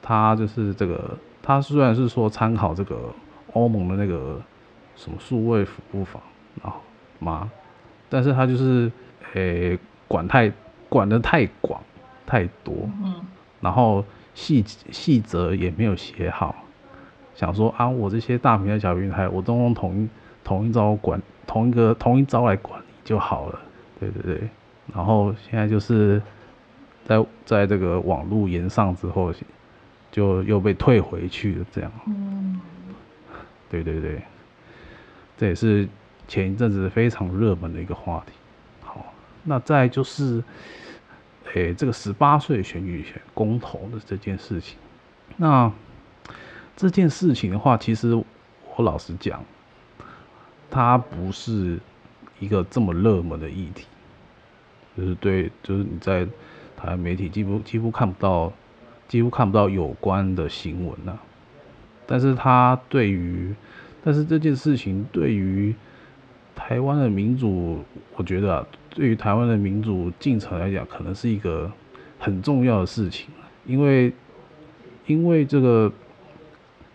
[0.00, 3.12] 他就是这个他虽然是说参考这个
[3.54, 4.40] 欧盟的那个
[4.96, 6.20] 什么数位服务法，
[6.62, 6.80] 然后
[7.18, 7.50] 嘛，
[8.08, 8.90] 但是他就是。
[9.32, 10.52] 诶、欸，管太
[10.88, 11.82] 管的太广
[12.24, 13.16] 太多，嗯，
[13.60, 16.54] 然后细细则也没有写好，
[17.34, 20.08] 想说啊，我这些大平台小平台，我都用同一
[20.44, 23.58] 同一招管，同一个同一招来管理就好了，
[23.98, 24.48] 对对对，
[24.94, 26.22] 然后现在就是
[27.04, 29.34] 在在这个网络延上之后，
[30.12, 32.60] 就又被退回去了，这样，嗯，
[33.68, 34.22] 对对对，
[35.36, 35.88] 这也是
[36.26, 38.32] 前一阵子非常热门的一个话题。
[38.82, 40.42] 好那再就是，
[41.52, 44.78] 诶、这个十八岁选举权公投的这件事情，
[45.36, 45.70] 那
[46.76, 49.44] 这件事情的话，其实我老实讲，
[50.70, 51.78] 它不是
[52.40, 53.86] 一个这么热门的议题，
[54.96, 56.24] 就是对，就是你在
[56.76, 58.52] 台湾媒体几乎几乎看不到，
[59.06, 61.16] 几乎看不到有关的新闻呐、
[62.06, 63.54] 但是它对于，
[64.04, 65.74] 但是这件事情对于
[66.54, 67.82] 台湾的民主，
[68.14, 68.66] 我觉得啊。
[68.96, 71.68] 对于台湾的民主进程来讲，可能是一个
[72.16, 73.28] 很重要的事情，
[73.66, 74.12] 因为
[75.06, 75.92] 因为这个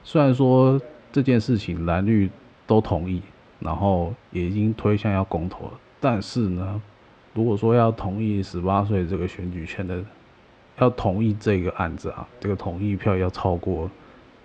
[0.02, 0.80] 虽然说
[1.12, 2.30] 这件事情蓝绿
[2.66, 3.22] 都同意，
[3.60, 6.82] 然后也已经推向要公投了，但是呢，
[7.34, 10.02] 如果说要同意十八岁这个选举权的，
[10.78, 13.92] 要同意这个案子啊，这个同意票要超过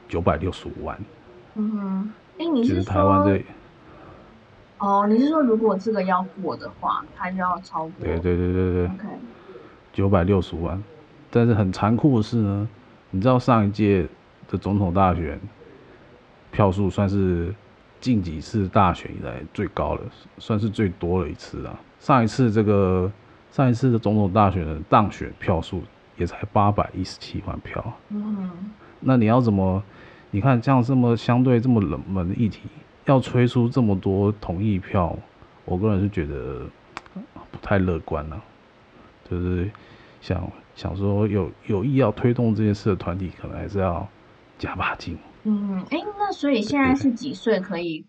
[0.09, 0.99] 九百六十五万。
[1.55, 3.45] 嗯哼，哎、欸，你是说台湾这里？
[4.79, 7.93] 哦，你是说如果这个要过的话，它就要超过？
[8.01, 8.87] 对对对对对。
[8.87, 9.09] OK。
[9.93, 10.83] 九百六十万，
[11.31, 12.69] 但是很残酷的是呢，
[13.11, 14.07] 你知道上一届
[14.49, 15.41] 的总统大选
[16.51, 17.55] 票数算是
[18.01, 20.03] 近几次大选以来最高的，
[20.39, 21.79] 算是最多的一次啊。
[22.01, 23.11] 上一次这个
[23.53, 25.81] 上一次的总统大选的当选票数
[26.17, 27.93] 也才八百一十七万票。
[28.09, 28.51] 嗯，
[28.99, 29.81] 那你要怎么？
[30.35, 32.63] 你看这样这么相对这么冷门的议题，
[33.05, 35.17] 要吹出这么多同意票，
[35.65, 36.67] 我个人是觉得
[37.53, 38.43] 不太乐观了，
[39.31, 39.71] 就是。
[40.25, 44.09] 想想说有有意要推动这件事的团体，可能还是要
[44.59, 45.19] 加把劲。
[45.43, 48.07] 嗯，哎、欸，那所以现在是几岁可以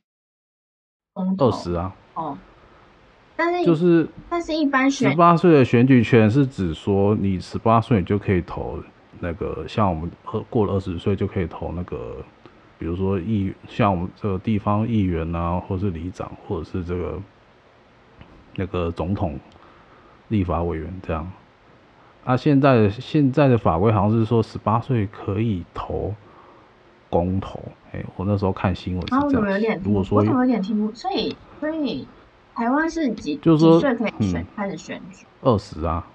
[1.12, 1.50] 公投？
[1.50, 1.94] 二十啊。
[2.14, 2.38] 哦。
[3.36, 8.82] 但是就是，但是一般选十八岁的选举权是指说你十八岁你就可以投
[9.20, 10.12] 那个，像我们
[10.50, 12.18] 过了二十岁就可以投那个，
[12.78, 17.20] 比如说议像我们这个地方议员啊，或是里长，或者是这个
[18.56, 19.40] 那个总统、
[20.28, 21.32] 立法委员这样。
[22.24, 26.14] 啊，现在的现在的法规好像是说十八岁可以投
[27.10, 27.60] 公投，
[27.92, 29.24] 哎、欸，我那时候看新闻是这样。
[29.24, 32.08] 啊，我有点，如果说我有点听不，所以所以
[32.56, 35.26] 台湾是几就是说几岁可以选、嗯、开始选举？
[35.42, 36.06] 二十啊。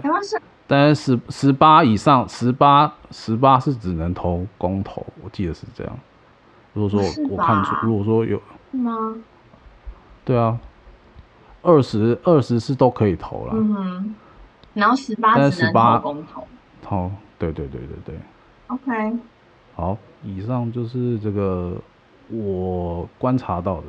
[0.00, 5.98] 台湾是，但是十十八以上，十八十八是只能投公投，我记得是这样。
[6.74, 9.16] 如果说我，我看出，如果说有是吗？
[10.24, 10.56] 对啊，
[11.62, 13.54] 二十二十是都可以投了。
[13.56, 14.14] 嗯哼。
[14.74, 16.46] 然后十八只能投公投，
[16.84, 18.14] 好，对对对对对
[18.68, 19.18] ，OK，
[19.74, 21.74] 好，以上就是这个
[22.28, 23.86] 我观察到的，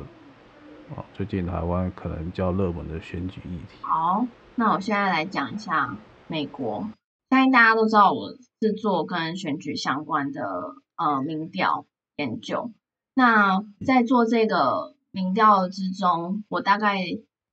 [1.14, 3.78] 最近台湾可能较热门的选举议题。
[3.82, 5.94] 好，那我现在来讲一下
[6.30, 6.88] 美国，
[7.28, 12.70] 相信大家都知道我是做跟选举相关的呃民调研究，
[13.14, 17.04] 那在做这个民调之中，我大概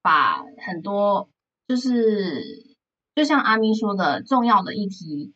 [0.01, 1.29] 把很多
[1.67, 2.67] 就是。
[3.15, 5.33] 就像阿咪说的，重要的议题，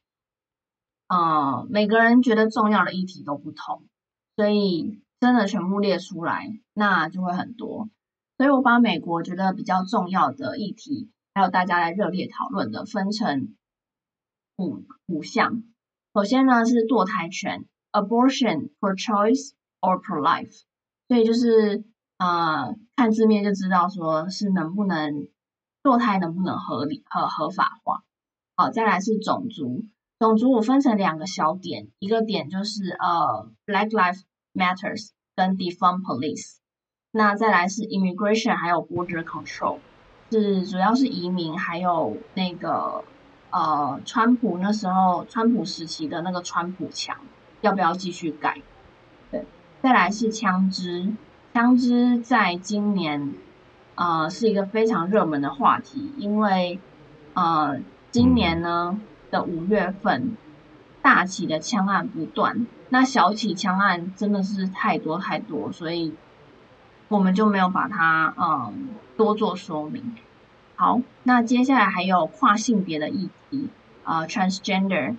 [1.08, 3.82] 呃，每个人觉得重要的议题都不同，
[4.36, 7.90] 所以真的全部列出来，那就会很多。
[8.38, 13.56] 所以我把美国觉得比较重要的议题，还有大家来热烈讨论的，分成
[14.58, 15.64] 五五项。
[16.14, 20.62] 首先呢是堕胎权，abortion for choice or pro life，
[21.08, 21.84] 所以就是
[22.18, 25.28] 呃看字面就知道说是能不能。
[25.84, 28.04] 堕胎能不能合理和合法化？
[28.56, 29.84] 好，再来是种族，
[30.20, 34.22] 种族我分成两个小点，一个点就是呃，Black Lives
[34.54, 36.58] Matters 跟 Defund Police，
[37.10, 39.80] 那再来是 Immigration 还有 Border Control，
[40.32, 43.04] 是主要是移民还有那个
[43.50, 47.18] 呃，川普那时候川普时期的那个川普墙
[47.62, 48.62] 要不要继续改？
[49.30, 49.46] 对，
[49.82, 51.14] 再来是枪支，
[51.54, 53.34] 枪支在今年。
[53.94, 56.80] 呃，是一个非常热门的话题，因为
[57.34, 57.78] 呃，
[58.10, 60.36] 今年呢的五月份，
[61.04, 66.16] 大起的枪案不断，那小起枪案真的是太多太多，所以
[67.10, 68.90] 我们就没有把它嗯、
[69.24, 70.16] 多做说明。
[70.76, 73.70] 好，那接下来还有跨性别的议题，
[74.04, 75.16] 呃，transgender，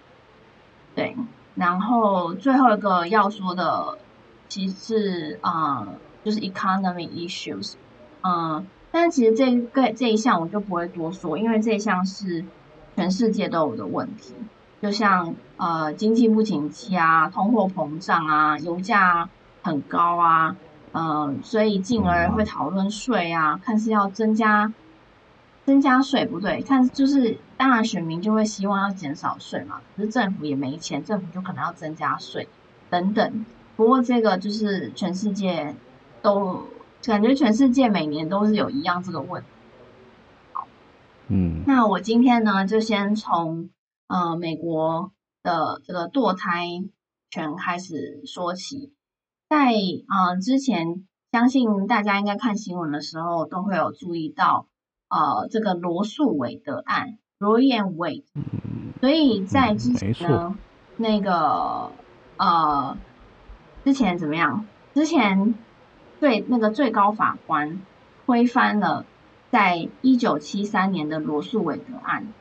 [0.97, 1.17] 对，
[1.55, 3.99] 然后最后一个要说的，
[4.49, 5.87] 其实啊、
[6.25, 7.75] 就是 economy issues。
[8.23, 12.45] 嗯，但其实这个这一项我就不会多说，因为这一项是
[12.97, 14.35] 全世界都有的问题，
[14.81, 19.29] 就像呃经济不景气啊、通货膨胀啊、油价
[19.62, 20.57] 很高啊，
[20.93, 24.73] 呃，所以进而会讨论税啊，看是要增加
[25.65, 32.49] 增加税不对，看就是当然选民就会希望要减少税嘛，可是政府也没钱，政府就可能要增加税
[32.89, 33.45] 等等。
[33.77, 35.75] 不过这个就是全世界
[36.23, 36.69] 都。
[37.05, 39.49] 感觉全世界每年都是有一样这个问题。
[41.27, 43.71] 嗯，那我今天呢，就先从
[44.07, 45.11] 呃美国
[45.43, 46.69] 的这个堕胎
[47.29, 48.93] 权开始说起。
[49.53, 54.67] 在呃之前，相信大家应该看新闻的时候都会有注意到，
[55.11, 58.25] 呃，这个罗素韦德案 （Roe and Wade）。
[59.03, 60.57] 所以在之前呢，
[60.97, 61.93] 那个
[62.38, 62.97] 呃
[63.85, 64.65] 之前怎么样？
[64.95, 65.55] 之前。
[66.19, 67.83] 对，那个最高法官
[68.25, 69.05] 推翻了
[69.51, 72.33] 在一九七三年的罗素韦德案，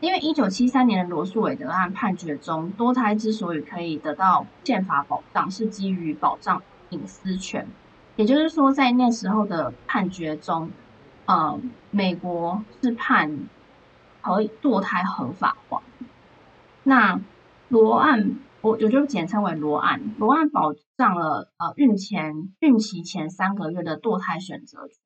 [0.00, 7.66] 因为一九七三年的罗诉韦德案判决中，多胎之所以可以得到宪法保障，是基于保障隐私权。
[8.16, 10.70] 也就是说，在那时候的判决中，
[11.26, 13.48] 呃，美国是判
[14.22, 15.82] 可以堕胎合法化。
[16.82, 17.20] 那
[17.68, 20.14] 罗案，我我就简称为罗案。
[20.18, 24.96] 罗案保障了呃孕前孕期前三个月的堕胎选择权，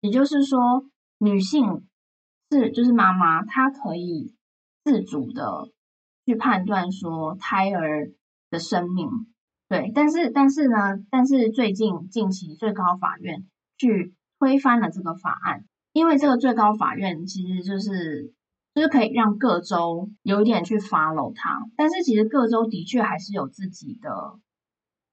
[0.00, 0.84] 也就是说，
[1.18, 1.86] 女性
[2.50, 4.34] 是就是妈妈，她可以
[4.84, 5.70] 自主的
[6.24, 8.12] 去判断说胎儿
[8.50, 9.08] 的生命。
[9.68, 18.32] 对，但是但是呢，但是最近近期最高法院去推翻了这个法案，因为这个最高法院其实就是
[18.74, 24.38] 就是可以让各州有一点去 follow 它，但是其实各州的确还是有自己的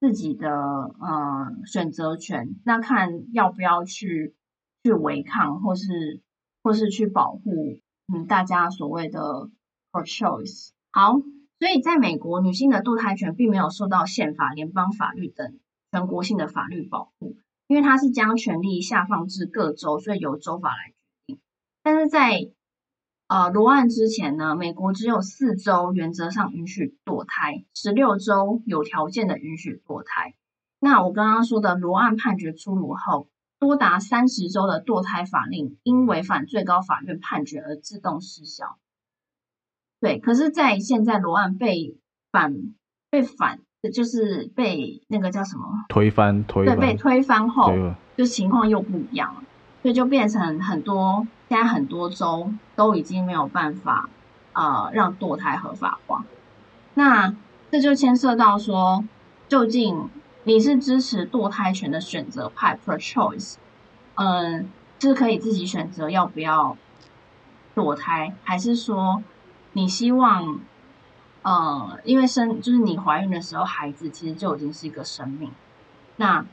[0.00, 4.34] 自己的呃选择权，那看要不要去
[4.82, 6.22] 去违抗，或是
[6.66, 7.78] 或是去保护
[8.12, 9.48] 嗯大家所谓的
[9.92, 10.70] pro choice。
[10.90, 11.20] 好。
[11.58, 15.58] 所以，在美国，女性的堕胎权并没有受到宪法、联邦法律等
[15.90, 20.94] 全国性的法律保护，因为它是将权力下放至各州，所以由州法来决
[21.28, 21.40] 定。
[21.82, 22.50] 但是在
[23.26, 30.34] 呃罗案之前呢，美国只有四州原则上允许堕胎，十六州有条件的允许堕胎。
[30.78, 38.76] 那我刚刚说的罗案判决出炉后，多达三十州的堕胎法令因违反最高法院判决而自动失效。
[40.00, 41.96] 对，可是，在现在罗案被
[42.30, 42.54] 反
[43.10, 43.60] 被反，
[43.94, 47.72] 就是被那个叫什么推翻推翻，对，被推翻后，
[48.16, 49.42] 就情况又不一样了，
[49.82, 54.10] 所以就变成很多现在很多州都已经没有办法
[54.52, 56.26] 呃让堕胎合法化。
[56.92, 57.34] 那
[57.70, 59.02] 这就牵涉到说，
[59.48, 60.10] 究竟
[60.48, 63.56] 你是支持堕胎权的选择派 （pro choice），
[64.14, 66.76] 嗯，是可以自己选择要不要
[67.74, 69.24] 堕胎，还是说？
[69.72, 70.60] 你希望，
[71.42, 75.50] 呃，因为生就是你怀孕的时候，孩子其实就已经是一个生命。
[76.14, 76.46] 那，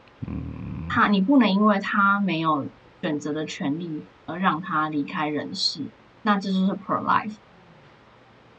[0.90, 2.66] 他你不能因为他没有
[3.00, 5.84] 选择的权利而让他离开人世。
[6.24, 7.36] 那这就是 pro-life。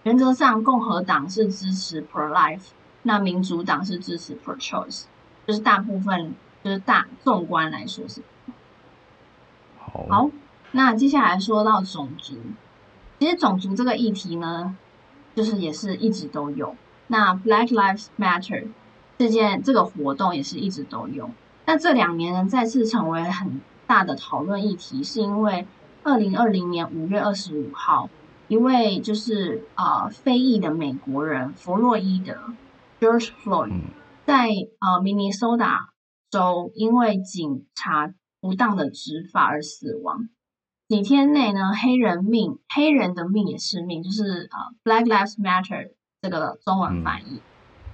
[0.04, 2.68] 原则上，共和党是支持 pro-life，
[3.02, 5.06] 那民主党是支持 pro-choice，
[5.46, 8.22] 就是大部分就是大纵观来说是。
[9.78, 10.30] 好，好，
[10.72, 12.36] 那接下来说到种族。
[13.18, 14.76] 其实种族这个议题呢，
[15.34, 16.74] 就是也是一直都有。
[17.06, 18.66] 那 Black Lives Matter
[19.18, 21.30] 这件这个活动也是一直都有。
[21.66, 25.66] 那这两年呢，再次成为很大的讨论议题，是因为
[26.02, 28.10] 二零二零年五月二十五号，
[28.48, 32.34] 一位就是呃非裔的美国人弗洛伊德
[33.00, 33.72] George Floyd
[34.26, 34.48] 在
[34.80, 35.90] 呃明尼苏达
[36.30, 40.28] 州因为警察不当的执法而死亡。
[40.88, 47.40] 几天内呢，黑人命，黑人的命也是命，就是呃，Black Lives Matter 这个中文翻译，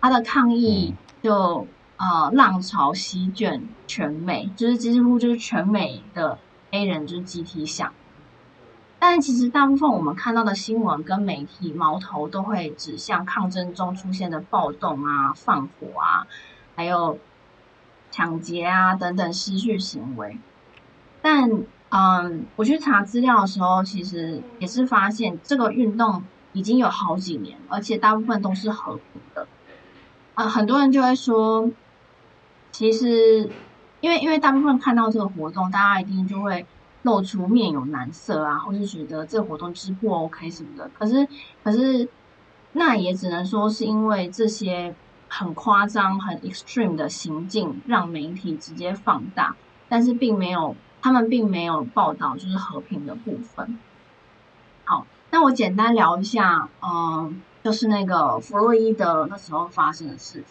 [0.00, 1.66] 他的抗议就
[1.96, 6.38] 呃浪潮席卷全美，就是几乎就是全美的
[6.72, 7.92] 黑人就是集体响。
[9.00, 16.28] 但其实大部分我们看到的新闻跟媒体矛头都会指向抗争中出现的暴动啊、放火啊，
[16.76, 17.18] 还有
[18.12, 20.38] 抢劫啊等等失序行为，
[21.20, 21.50] 但。
[21.92, 29.48] 嗯，我去查资料的时候，其实也是发现这个运动已经有好几年，而且大部分都是和平的。
[30.34, 31.68] 啊、很多人就会说，
[32.70, 33.50] 其实
[34.00, 36.64] 因为因为大部分看到这个活动，大家一定就会
[37.02, 40.90] 露出面有难色啊，或是觉得这活动就是不 OK 什么的。
[40.98, 41.26] 可是
[41.62, 42.08] 可是
[42.72, 44.94] 那也只能说是因为这些
[45.28, 49.56] 很夸张、很 extreme 的行径让媒体直接放大，
[49.88, 50.76] 但是并没有。
[51.02, 53.78] 他们并没有报道就是和平的部分。
[54.84, 60.44] 好，那我简单聊一下，嗯，就是那个弗洛伊德那时候发生的事，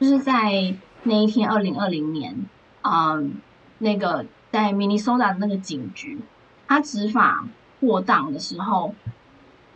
[0.00, 2.46] 就是在那一天，二零二零年，
[2.80, 3.34] 嗯，
[3.76, 4.24] 那个
[4.56, 6.18] 在明尼苏达的那个警局，
[6.66, 7.46] 他执法
[7.78, 8.94] 过当的时候，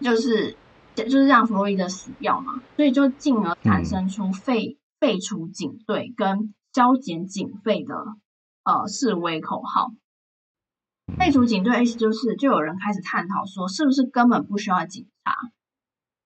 [0.00, 0.56] 就是
[0.94, 7.94] 就是让弗洛伊德死掉嘛，所以就进而产生出废废除警队跟削减警费的。
[8.62, 9.90] 呃，示威口号，
[11.18, 15.34] 废除警队意思就是，就有人开始探讨说，是不是根本不需要警察，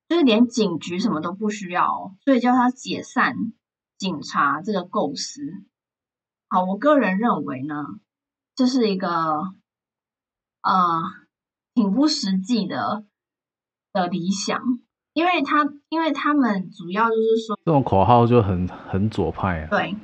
[0.08, 3.36] 就是连警局什么都不需要，所以叫他解散
[3.98, 5.42] 警察这个构思。
[6.48, 7.84] 好，我个人认为呢，
[8.54, 9.08] 这是一个
[10.62, 11.02] 呃
[11.74, 13.04] 挺不实际的
[13.92, 14.60] 的理想，
[15.12, 19.96] 因为他因为他们主要就是说，这种口号就很很左派啊，对。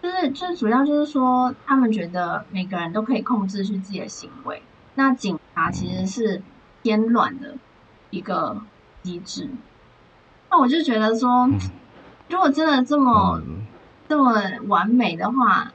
[0.00, 4.62] 就是，就是主要就是说，他们觉得每个人都可以控制去自己的行为。
[4.94, 6.40] 那警察其实是
[6.82, 7.56] 偏乱的
[8.10, 8.62] 一个
[9.02, 9.50] 机制。
[10.50, 11.50] 那我就觉得说，
[12.30, 13.66] 如果真的这么、嗯、
[14.08, 14.32] 这么
[14.68, 15.72] 完美的话，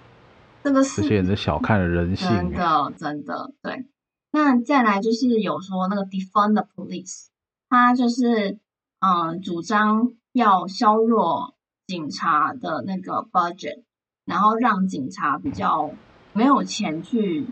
[0.64, 3.86] 这个是这些人小看了人性，真的真的对。
[4.32, 7.28] 那再来就是有说那个 defund the police，
[7.70, 8.58] 他就是
[9.00, 11.56] 嗯，主张要削弱
[11.86, 13.84] 警察的那个 budget，
[14.26, 15.92] 然后让警察比较
[16.32, 17.46] 没有钱去。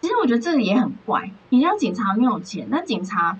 [0.00, 3.38] 其实我觉得这个也很怪，你让警察没有钱，那警察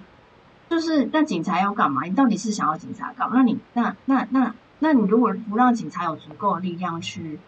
[0.68, 2.04] 就是那警察要干嘛？
[2.04, 3.36] 你到底是想要警察干嘛？
[3.36, 7.40] 那你那那那那你如果不让警察有足够的力量去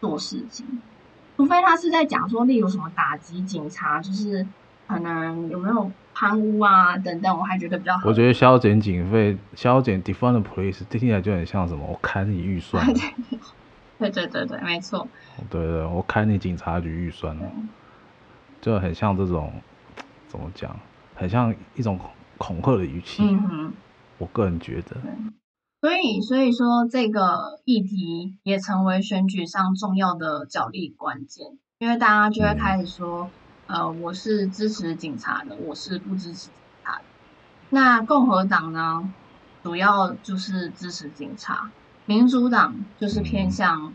[0.00, 0.66] 做事情，
[1.36, 4.46] 除非他是在讲说，例如什么打击警察，就是
[4.86, 8.08] 可能有没有贪污啊等等，我还觉得比较好。
[8.08, 11.86] 我觉得削减警费、削减 defund the police 听起来就很像什么？
[11.86, 12.84] 我砍你预算。
[13.98, 15.06] 对对对对，没错。
[15.50, 17.42] 对对，我砍你警察局预算了。
[18.62, 19.52] 就很像这种，
[20.26, 20.74] 怎么讲？
[21.14, 21.98] 很像一种
[22.38, 23.22] 恐吓的语气。
[23.22, 23.72] 嗯哼，
[24.16, 24.96] 我个人觉得。
[25.80, 33.30] 所以，所以说这个议题也成为选举上重要的角力关键，因为大家就会开始说，
[33.66, 36.52] 嗯、呃，我是支持警察的，我是不支持警
[36.84, 37.04] 察的。
[37.70, 39.12] 那共和党呢，
[39.62, 41.70] 主要就是支持警察；
[42.04, 43.94] 民主党就是偏向，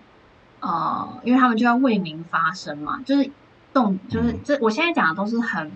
[0.62, 3.32] 嗯、呃，因为他们就要为民发声嘛，就是。
[3.76, 5.70] 动就是这，我现在讲的都是很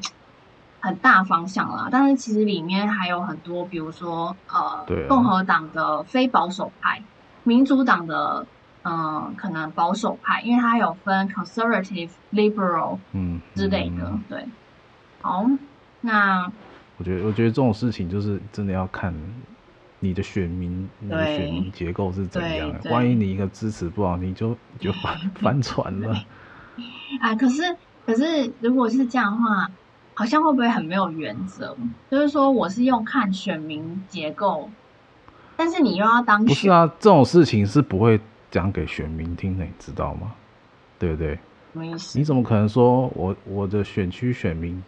[0.81, 7.03] 很大方向啦，但是其实里面还有很多，比如说呃，对啊、共和党的非保守派，
[7.43, 8.45] 民主党的
[8.83, 14.45] 嗯、呃，可能保守派，因为它有分 conservative、liberal 嗯之类的，对。
[15.21, 15.45] 好，
[16.01, 16.49] 那
[16.97, 19.13] 我觉得我觉得这种事情就是真的要看
[19.99, 26.15] 你的选民，你的选民结构是怎样的，万一你一个支持不好，你就就翻翻船了。
[27.19, 27.63] 啊，可是。
[28.05, 29.69] 可是，如果是这样的话，
[30.19, 31.73] 好像会不会很没有原则？
[32.11, 34.69] 就是说，我是用看选民结构，
[35.55, 36.47] 但是你又要当选。
[36.47, 38.19] 不是啊，这种事情是不会
[38.51, 40.33] 讲给选民听的，你知道吗？
[40.99, 41.35] 对不对？
[41.71, 42.19] 什么意思？
[42.19, 44.83] 你怎么可能说我我的选区选民，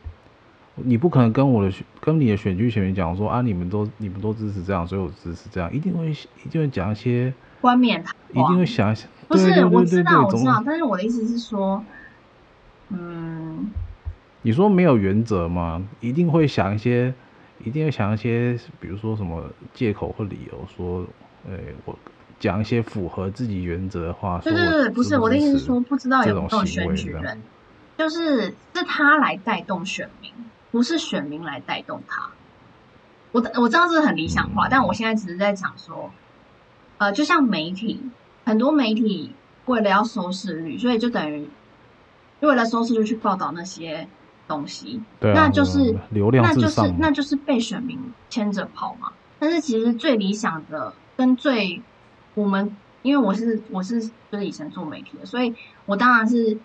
[0.75, 9.09] 你不可能跟我的跟你的选区选民讲说啊，你们都你们都支持这样，所以我支持这样，一定会一定会讲一些冠冕堂皇，一定会想一想。
[9.29, 11.82] 不是，我知道，我知道，但是我的意思是说。
[12.93, 13.71] 嗯，
[14.44, 15.84] 你说没有原则吗？
[16.00, 17.14] 一定会想一些，
[17.64, 21.06] 一定会想一些，比如说什么借口或理由，说，
[21.48, 21.54] 哎，
[21.86, 21.96] 我
[22.39, 24.39] 讲一些符合自己原则的话。
[24.44, 27.42] 对对对，不是我的意思是说，不知道有没有选举人，
[27.98, 30.32] 就是是他来带动选民，
[30.72, 32.30] 不是选民来带动他。
[33.32, 36.12] 我我知道这是很理想化，嗯、但我现在只是在讲说，
[36.98, 38.02] 呃，就像媒体，
[38.44, 39.36] 很多媒体
[39.66, 41.48] 为了要收视率，所以就等于。
[42.42, 44.08] 为了收视就去报道那些
[44.52, 47.97] 东西，对啊、那就是流量，那就是那就是被选民
[48.30, 49.14] 牵着跑嘛。
[49.39, 51.82] 但是其实最理想的跟最
[52.34, 56.58] 我们，因为我是我是就是以前做媒体的，所以我当然是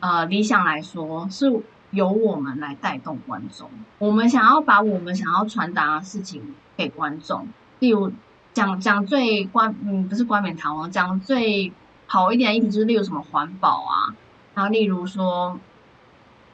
[0.00, 1.60] 呃理想来说是
[1.90, 3.70] 由我们来带动观众。
[3.98, 7.46] 我们想要把我们想要传达的事情给观众，
[7.78, 8.10] 例如
[8.52, 11.72] 讲讲最冠嗯不是冠冕堂皇，讲最
[12.06, 13.94] 好一点的议题就是例如什么环保啊。
[14.52, 15.58] 然后，例如说，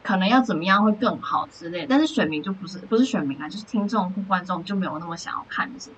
[0.06, 5.90] 可能要怎么样会更好之类，但是选民就不是不是选民啊，就是听众或观众就没有那么想要看这些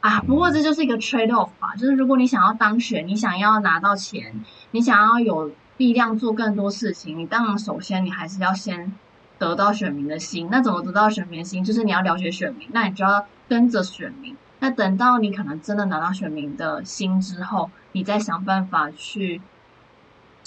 [0.00, 0.20] 啊。
[0.20, 8.94] 不过这就是一个 trade off 吧，就是如果你想要当选，你想要拿到钱，你想要有力量做更多事情，你当然首先你还是要先
[9.40, 10.46] 得到选民的心。
[10.48, 11.64] 那怎么得到选民的心？
[11.64, 14.36] 就是你要了解选民，那你就要跟着选民。
[14.60, 19.42] 那等到你可能真的拿到选民的心之后，你再想办法去。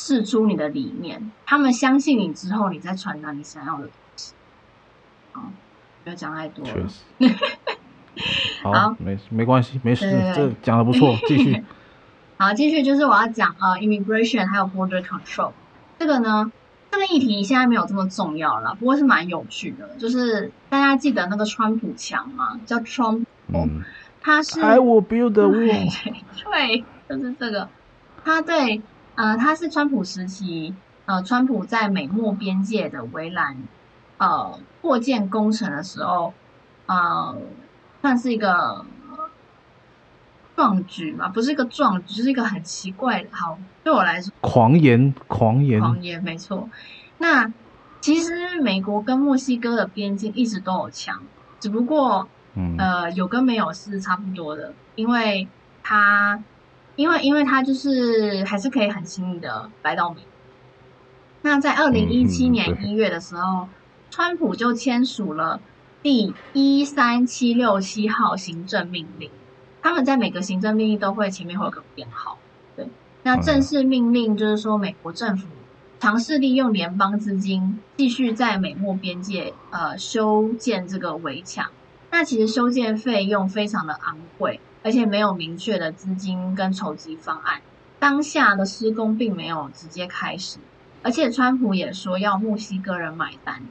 [0.02, 4.34] 释出你的理念，他们相信你之后，你再传达你想要的东西。
[5.34, 5.52] 好，
[6.06, 6.88] 不要讲太多了。
[8.64, 11.62] 好，好没没关系，没事，这讲的不错，继续。
[12.40, 15.52] 好，继续就是我要讲呃，immigration 还有 border control
[16.00, 16.50] 这个呢，
[16.92, 19.90] 这个议题现在没有这么重要了，不过是蛮有趣的。
[19.98, 22.58] 就是大家记得那个川普墙吗？
[22.66, 23.84] 叫 Trump，嗯，
[24.22, 25.92] 他是 I will build a wall。
[26.46, 27.68] 对，就是这个，
[28.24, 28.82] 他对。
[29.20, 30.74] 呃，他是川普时期，
[31.06, 33.58] 呃，川普在美墨边界的围栏，
[34.18, 36.34] 呃，扩建工程的时候，
[36.86, 37.36] 呃，
[38.02, 38.86] 算是一个
[40.56, 43.28] 壮举嘛，不是一个壮举，就是一个很奇怪的。
[43.34, 46.70] 好，对我来说，狂言，狂言，狂言，没错。
[47.18, 47.52] 那
[48.00, 51.22] 其实美国跟墨西哥的边境一直都有墙，
[51.60, 55.50] 只不过，嗯、呃，有跟没有是差不多的，因为
[55.84, 56.42] 它。
[57.00, 60.20] 因为，因为他就是还是可以很轻易的来到美。
[61.44, 63.70] 那在二零一七年一月的时候，嗯、
[64.12, 65.62] 川普就签署了
[66.04, 69.32] 第一三七六七号行政命令。
[69.82, 72.38] 他们在每个行政命令都会前面会有个编号。
[72.76, 72.90] 对，
[73.24, 75.48] 那正式命令就是说，美国政府
[76.02, 81.72] 尝试利用联邦资金继续在美墨边界呃修建这个围墙。
[82.12, 87.60] 那其实修建费用非常的昂贵，而且没有明确的资金跟筹集方案。
[88.00, 90.58] 当下的施工并没有直接开始，
[91.04, 93.62] 而且川普也说要墨西哥人买单，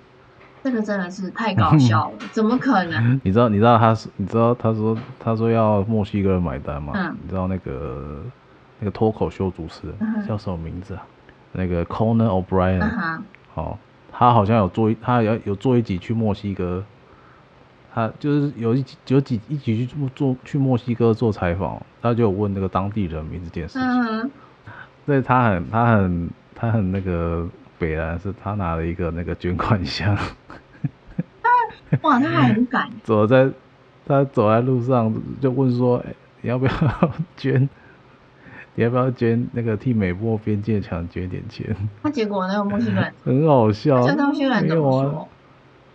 [0.62, 3.18] 这个真的是太搞 笑了，怎么可能？
[3.24, 6.92] 你知道你知道他是你知道他说他说要墨西哥人买单吗？
[6.94, 8.22] 嗯，你知道那个
[8.78, 11.02] 那个脱口秀主持人叫什么名字啊？
[11.52, 13.78] 那个 Conan O'Brien，嗯、哦，
[14.12, 16.84] 他好像有做一他有有做一集去墨西哥。
[17.94, 23.88] 他就是有一有几一起去做做去墨西哥做采访，他就有问那个当地人民这件事情。
[23.88, 24.30] 嗯，
[25.06, 30.16] 对他很他很他很那个北兰是他拿了一个那个捐款箱。
[32.02, 32.88] 哇，他还很敢。
[33.02, 33.50] 走在
[34.06, 36.72] 他走在路上就问说：“欸、你要不要
[37.36, 37.68] 捐？
[38.74, 45.28] 你要不要捐那个替美墨边界墙捐点钱？”他结果那个墨西哥人 很好笑，这墨西哥人怎么说？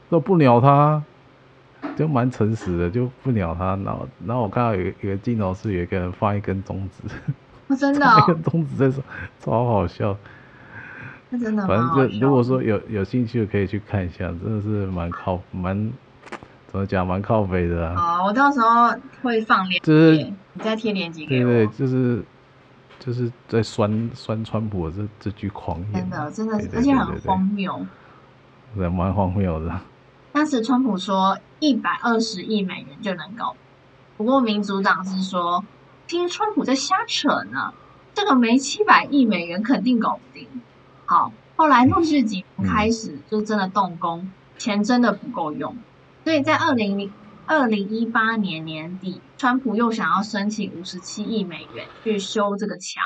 [0.10, 1.04] 都不鸟他。
[1.96, 3.76] 就蛮诚实的，就不鸟他。
[3.84, 7.14] 然后，然后我看到有一个镜头是有一个人放一根中指，
[7.68, 9.04] 哦、真的、哦，一根中指在说，
[9.40, 10.18] 超好笑。
[11.30, 15.92] 那真的，反正就如果说有有兴趣的可以去看一下，真的是蛮靠蛮
[16.68, 17.96] 怎么讲，蛮靠北的啊。
[17.96, 21.52] 好，我到时候会放链是你再贴链接给我。
[21.52, 22.24] 对对，就是
[23.00, 27.86] 就是在酸酸川普这这句狂言，真的真的，而且很荒谬，
[28.76, 29.72] 对，蛮荒谬的。
[30.34, 33.56] 当时川普说一百二十亿美元就能搞，
[34.18, 35.64] 不过民主党是说
[36.08, 37.76] 听川普在瞎扯呢，
[38.16, 40.50] 这个没七百亿美元肯定搞不定。
[41.06, 45.78] 好，后来陆续几年开始就真的动工，钱真的不够用，
[46.24, 47.14] 所以在二零零
[47.46, 53.04] 二零一八年年底，川普又想要申请五十七亿美元去修这个墙，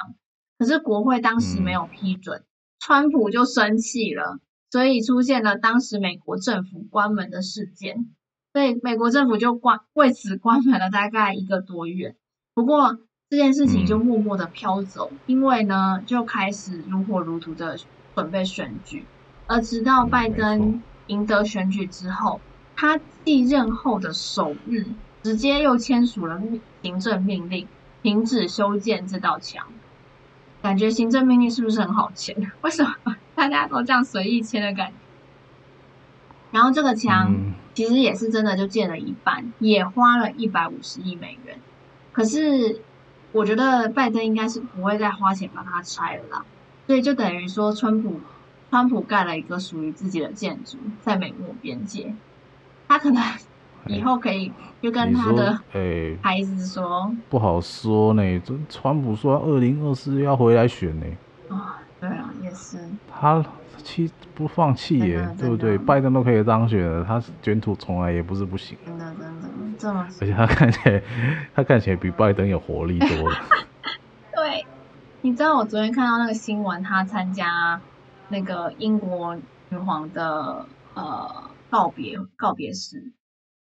[0.58, 2.46] 可是国会当时没有批准，
[2.80, 4.40] 川普就生气了。
[4.70, 8.08] 所以出现了当时美国政府关门的事件，
[8.54, 12.16] 所以美国政府就关为此关门了大概一个多月。
[12.54, 13.00] 不过
[13.30, 17.78] 这件事情就默默的飘走，嗯、因为呢就开始如火如荼的
[18.16, 19.06] 准备选举，
[19.46, 22.42] 而直到拜登赢得选举之后，
[22.76, 24.86] 他继任后的首日，
[25.24, 26.42] 直接又签署了
[26.82, 27.68] 行政命令，
[28.02, 29.68] 停止修建这道墙。
[30.62, 32.52] 感觉行政命令是不是很好签？
[32.62, 33.16] 为什么？
[33.38, 34.94] 大家都这样随意签的感觉，
[36.50, 37.32] 然后这个墙
[37.76, 41.60] 其实也是真的就建了一半，也花了一百五十亿美元。
[42.12, 42.82] 可是
[43.32, 46.46] 我觉得拜登应该是不会再花钱把它拆了啦，
[46.88, 48.20] 所以就等于说川普
[48.72, 52.16] 川普盖了一个属于自己的建筑在美墨边界，
[52.88, 53.24] 他可能
[53.86, 55.62] 以后可以就跟他的
[56.24, 58.40] 孩子说，说不好说呢。
[58.40, 61.06] 这川普说二零二四要回来选呢。
[62.00, 62.78] 对啊，也是。
[63.12, 63.44] 他
[63.84, 65.78] 弃不放弃耶，对不对？
[65.78, 68.78] 拜登都可以当选了，他卷土重来也不是不行。
[68.86, 70.08] 真的，真的，这么。
[70.22, 71.02] 而且他看起来，
[71.56, 73.38] 他看起来比拜登有活力多了。
[74.36, 74.66] 对，
[75.22, 77.82] 你知道我昨天看到那个新闻，他参加
[78.28, 79.36] 那个英国
[79.70, 82.98] 女皇的呃告别告别式，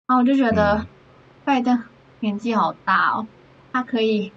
[0.08, 0.86] 然后我就觉得
[1.46, 1.82] 拜登
[2.20, 3.28] 年纪好大哦，
[3.72, 4.34] 他可以。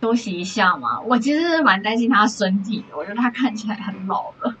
[0.00, 4.54] 休息一下嘛，我其实是蛮担心他身体的，我觉得他看起来很老了，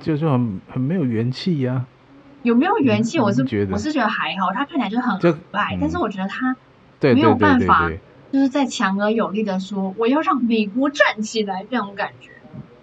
[0.00, 1.86] 就是很很没有元气呀、啊。
[2.42, 3.18] 有没有元气？
[3.18, 6.54] 我是觉得我是觉得还好，他看起来就很可爱，嗯、但是我觉得他
[7.00, 7.90] 没有办法，
[8.30, 12.30] 就是在强而有力的说我要让美国站起来这种感觉。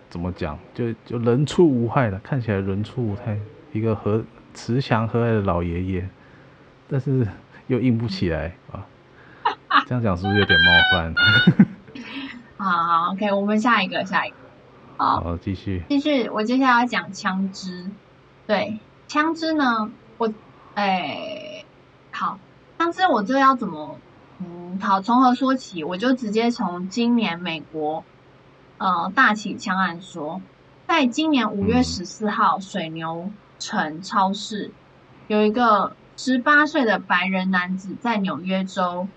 [0.09, 0.57] 怎么讲？
[0.73, 3.37] 就就人畜无害的，看起来人畜无害，
[3.71, 4.23] 一个和
[4.53, 6.09] 慈祥和蔼的老爷爷，
[6.89, 7.27] 但是
[7.67, 8.83] 又硬不起来啊。
[9.85, 11.13] 这样讲是不是有点冒犯？
[12.63, 14.35] 好好，OK，我们下一个，下一个，
[14.97, 17.89] 好，继续，继续，我接下来要讲枪支，
[18.45, 20.31] 对，枪支呢，我，
[20.75, 21.65] 哎、欸，
[22.11, 22.37] 好，
[22.77, 23.97] 枪支我这要怎么，
[24.37, 25.83] 嗯，好，从何说起？
[25.83, 28.03] 我就直接从今年美国，
[28.77, 30.39] 呃，大起枪案说，
[30.87, 34.73] 在今年五月十四号，水牛城超市、嗯、
[35.29, 39.07] 有一个十八岁的白人男子在纽约州。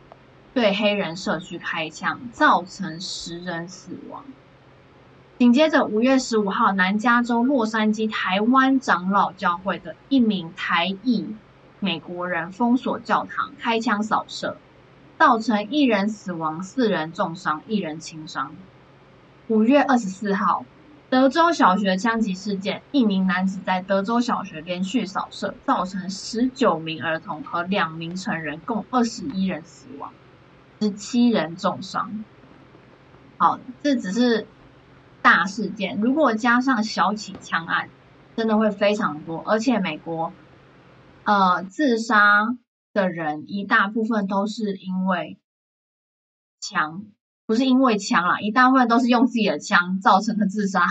[0.55, 4.25] 对黑人社区开枪，造成十人死亡。
[5.37, 11.27] 紧接着，五月十五号，南加州洛杉矶台湾长老教会的一名台裔
[11.81, 14.57] 美国人封锁教堂，开枪扫射，
[15.19, 18.53] 造成一人死亡、四人重伤、一人轻伤。
[19.49, 20.65] 五月二十四号，
[21.11, 30.13] 德州小学枪击事件，一名男子在德州小学连续扫射，造成十九名儿童和两名成人，共二十一人死亡。
[30.81, 32.25] 十七人重伤，
[33.39, 34.47] 好，这只是
[35.23, 35.99] 大事件。
[36.01, 37.89] 如果加上小起枪案，
[38.37, 39.43] 真的会非常多。
[39.47, 40.33] 而且美国，
[41.23, 42.57] 呃，自杀
[42.93, 45.39] 的人，一大部分都是因为
[46.61, 47.05] 枪，
[47.47, 50.83] 不是因为枪啦，一大部分都是用自己的枪造成的自杀。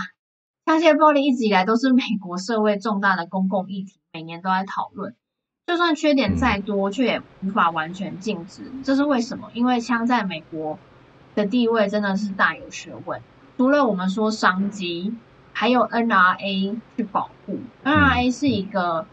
[0.66, 5.14] 枪械暴力一直以来都是美国社会重大的公共议题，每年都在讨论。
[5.66, 8.70] 就算缺点再多，却也无法完全禁止。
[8.82, 9.50] 这是为什么？
[9.54, 10.78] 因为枪在美国
[11.34, 13.20] 的地位真的是大有学问。
[13.56, 15.14] 除了我们说商机，
[15.52, 17.58] 还有 NRA 去保护。
[17.82, 19.06] NRA 是一个，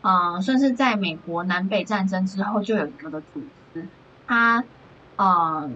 [0.00, 3.42] 呃，算是在美国南北战争之后就有一个的组
[3.74, 3.86] 织。
[4.26, 4.64] 它，
[5.16, 5.70] 呃，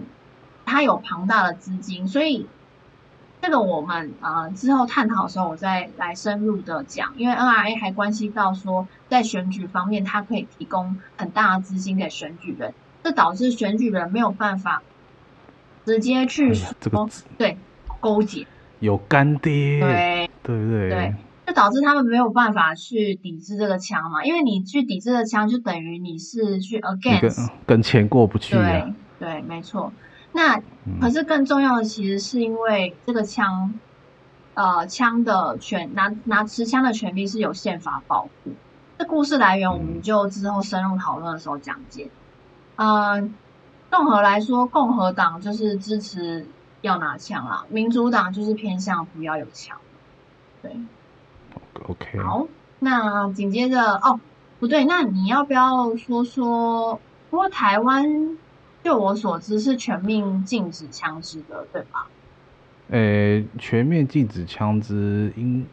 [0.65, 2.47] 它有庞大的资金，所以。
[3.43, 12.73] 这个我们呃之后探讨的时候，我再来深入的讲，因为 NRA 还关系到说，在选举方面，它可以提供很大的资金给选举人，
[13.03, 14.81] 这导致选举人没有办法
[15.83, 17.57] 直接去说、哎这个、对
[17.99, 18.47] 勾结，
[18.79, 20.89] 有干爹，对对不对？
[20.89, 21.15] 对，
[21.47, 29.91] 这导致他们没有办法去抵制这个枪嘛，因为你去抵制这个枪，就等于你是去 against 跟，跟钱过不去、啊，对对，没错。
[30.35, 30.59] 那
[30.99, 33.79] 可是更重要的，其实是因为这个枪，
[34.55, 38.53] 呃，枪的权拿拿持枪的权利是有宪法保护。
[38.97, 42.09] 这故事来源我们就之后深入讨论的时候讲解。
[42.77, 43.35] 嗯，
[43.91, 46.47] 综合来说，共和党就是支持
[46.81, 49.77] 要拿枪啦，民主党就是偏向不要有枪。
[50.63, 50.75] 对
[51.87, 52.19] ，OK。
[52.23, 52.47] 好，
[52.79, 54.19] 那紧接着哦，
[54.59, 56.99] 不对，那你要不要说说？
[57.29, 58.39] 不过台湾。
[58.83, 62.05] 就我所知是全面禁止枪支的，对吧？
[62.89, 65.65] 诶、欸，全面禁止枪支应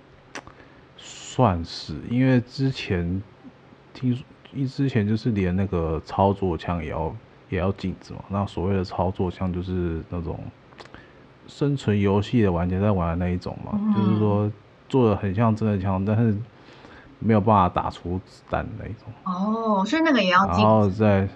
[0.96, 3.20] 算是，因为之前
[3.92, 7.16] 听说，一之前就是连那个操作枪也要
[7.48, 8.20] 也要禁止嘛。
[8.28, 10.38] 那所谓的操作枪就是那种
[11.48, 14.50] 生存游戏的玩家在玩的那一种嘛，嗯、就是说
[14.88, 16.34] 做的很像真的枪，但是
[17.18, 19.12] 没有办法打出子弹的那一种。
[19.24, 20.60] 哦，所以那个也要禁止。
[20.62, 21.28] 然后再。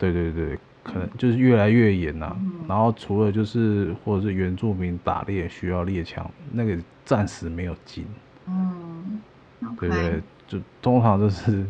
[0.00, 2.36] 对对对，可能就是越来越严呐、啊。
[2.40, 8.06] 嗯、然后除了就是或者是原住民打猎需要猎枪，那个暂时没有禁。
[8.46, 9.20] 嗯，
[9.78, 11.66] 对对，就通常就是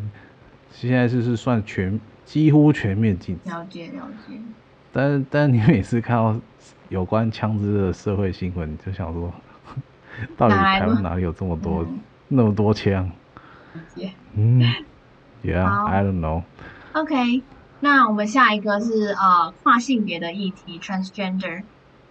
[0.71, 3.49] 现在就是算全几乎全面禁止。
[3.49, 4.39] 了解了解。
[4.93, 6.35] 但是但是你每次看到
[6.87, 9.33] 有关枪支的社会新闻，就想说，
[10.37, 13.11] 到底台湾哪里有这么多、嗯、那么多枪？
[13.93, 14.61] 解嗯，
[15.43, 16.43] Yeah，I don't know。
[16.93, 17.41] OK。
[17.83, 21.63] 那我们下一个是呃跨性别的议题，transgender。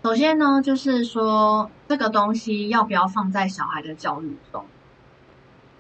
[0.03, 4.65] 首先呢，就是说这个东西要不要放在小孩的教育中？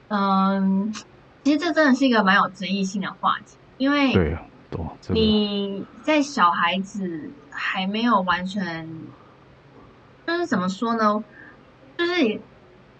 [0.06, 0.94] 嗯，
[1.42, 4.38] 其实这真的是一个蛮有争议性的话题，因为对，
[5.08, 8.88] 你在小孩子还没有完全，
[10.24, 11.24] 就是怎么说呢？
[11.98, 12.40] 就是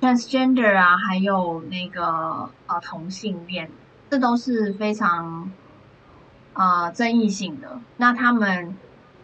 [0.01, 3.71] transgender 啊，还有那个呃同性恋，
[4.11, 5.53] 这都是非常。
[6.61, 7.81] 啊、呃，争议性的。
[7.97, 8.77] 那他们，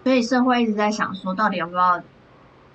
[0.04, 2.02] 所以社会一直在想说，到底要不要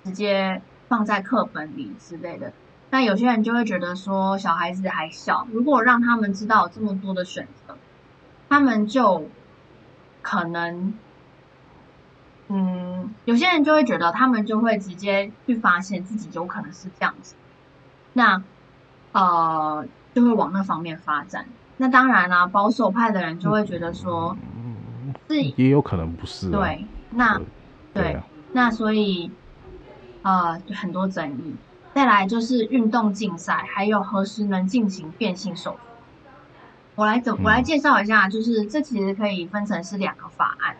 [0.04, 2.52] 直接放在课本里之类的。
[2.90, 7.76] 那有些人就会觉得说，小孩子还小，如果让他们知道这么多的选择，
[8.48, 9.28] 他们就
[10.20, 10.94] 可能，
[12.46, 17.34] 嗯，有些人就会觉得，他们就会直接去发现自己有可能是这样子，
[18.12, 18.44] 那
[19.10, 19.84] 呃，
[20.14, 21.46] 就会往那方面发展。
[21.82, 24.36] 那当然啦、啊，保守派的人就会觉得说，
[25.28, 26.50] 是也有可能不是、啊。
[26.52, 27.40] 对，那
[27.92, 28.22] 对，
[28.52, 29.32] 那所以
[30.22, 31.56] 呃，很多争议。
[31.92, 35.78] 再来就是运动竞赛，还有何时能进行变性手术。
[36.94, 40.76] 我来怎我来介绍一下，就是这其实可以分成是两个法案，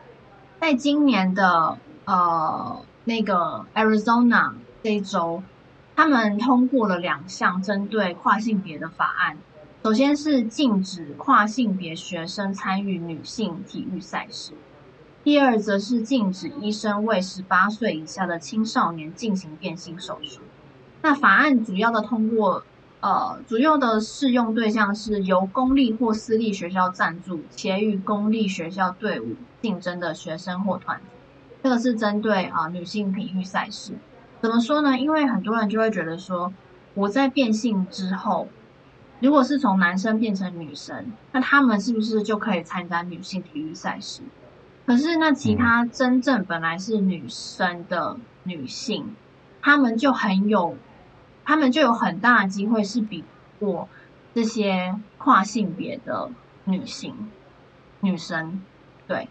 [0.61, 4.53] 在今年的呃那个 Arizona
[4.85, 5.43] 这一周，
[5.97, 9.39] 他们通过了两项针对跨性别的法案。
[9.83, 14.53] 首先是禁止跨性别学生参与女性体育赛事，
[15.25, 20.41] 第二则是禁止医生为十八岁以下的青少年进行变性手术。
[21.01, 22.63] 那法案主要的通过，
[23.01, 31.07] 呃，主要的适用对象是由公立或私立学校赞助且与公立学校队伍竞争的学生或团体。
[31.65, 33.95] 这个是针对啊、女性体育赛事。
[34.41, 34.97] 怎么说呢？
[34.97, 36.53] 因为很多人就会觉得说，
[36.95, 38.47] 我在变性之后。
[39.23, 44.21] 如果是从男生变成女生，那他们是不是就可以参加女性体育赛事？
[44.85, 49.15] 可是那其他真正本来是女生的女性，
[49.61, 50.77] 他们就很有，
[51.45, 53.23] 他们就有很大的机会是比
[53.61, 53.89] 过
[54.35, 56.29] 这些跨性别的
[56.65, 57.31] 女性
[58.01, 58.61] 女生。
[59.07, 59.29] 对，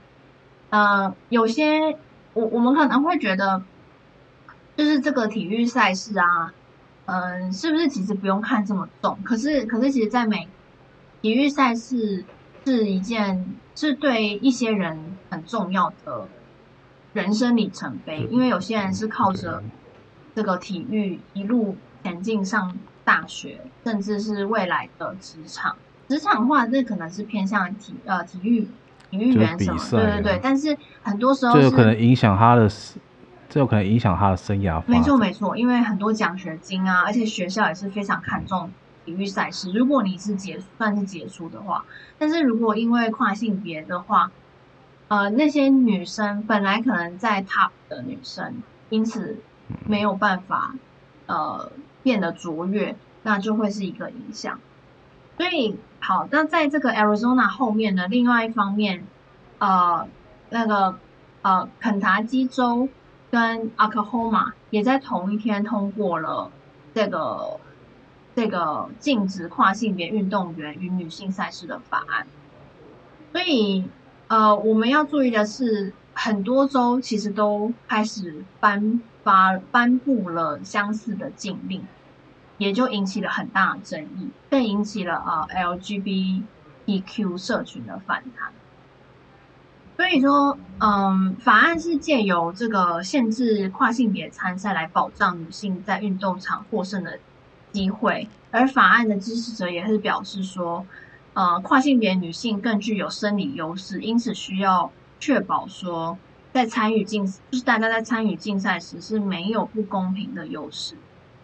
[0.69, 1.97] 呃，有些
[2.33, 3.61] 我我们可能会觉得，
[4.77, 6.53] 就是这个体育赛事啊。
[7.11, 9.17] 嗯，是不是其实不用看这么重？
[9.21, 10.47] 可是，可是，其实，在美
[11.21, 12.23] 体育赛事
[12.65, 14.97] 是一件是对一些人
[15.29, 16.29] 很重要的
[17.11, 19.61] 人生里程碑，因为有些人是靠着
[20.33, 25.75] 这个体育一路前进上大学，甚至是未来的职场。
[26.07, 28.61] 职场化这可能是偏向体呃体育
[29.09, 30.39] 体育员什么，对对对。
[30.41, 32.71] 但是很多时候是可能影响他的，
[33.51, 34.81] 这有可能影响他的生涯。
[34.87, 38.71] 没错没错，因为很多奖学金啊，而且学校也是非常看重
[39.03, 39.73] 体育赛事。
[39.73, 41.83] 如果你是结算是杰出的话，
[42.17, 44.31] 但是如果因为跨性别的话，
[45.09, 49.43] 呃，那些女生本来可能在 top 的女生，因此
[49.85, 50.73] 没有办法
[51.25, 54.59] 呃变得卓越，那就会是一个影响。
[55.37, 55.77] 所以。
[56.03, 59.05] 好，那在这个 Arizona 后面呢，另外一方面，
[59.59, 60.07] 呃，
[60.49, 60.97] 那个
[61.43, 62.89] 呃，肯塔基州
[63.31, 66.51] 跟 Oklahoma 也在同一天通过了
[66.93, 67.59] 这个
[68.35, 72.27] 这个禁止跨性别运动员与女性赛事的法案。
[73.31, 73.85] 所以，
[74.27, 81.83] 呃，我们要注意的是，很多州其实都开始颁发颁布了相似的禁令。
[82.57, 88.53] 也就引起了很大的争议，更引起了呃 LGBTQ 社群的反弹。
[90.01, 97.19] 所以说，嗯，法案是借由这个限制跨性别参赛来保障女性在运动场获胜的
[97.71, 100.83] 机会，而法案的支持者也是表示说，
[101.33, 106.17] 呃，跨性别女性更具有生理优势，因此需要确保说，
[106.51, 110.95] 在参与竞，就是大家在参与竞赛时是没有不公平的优势。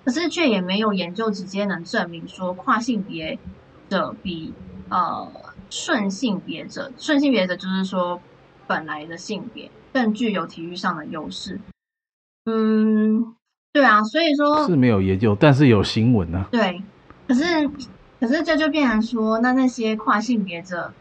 [0.03, 3.37] 可是却也没有研究直接能证明说跨性别
[3.87, 4.51] 者比
[4.89, 5.31] 呃
[5.69, 8.19] 顺性别者，顺性别者就是说
[8.67, 11.59] 本来的性别更具有体育上的优势。
[12.45, 13.35] 嗯，
[13.73, 16.47] 对啊，所以说是没有研究，但是有新闻呢、啊。
[16.51, 16.83] 对，
[17.27, 17.67] 可是
[18.19, 20.93] 可是这就变成说，那那些跨性别者，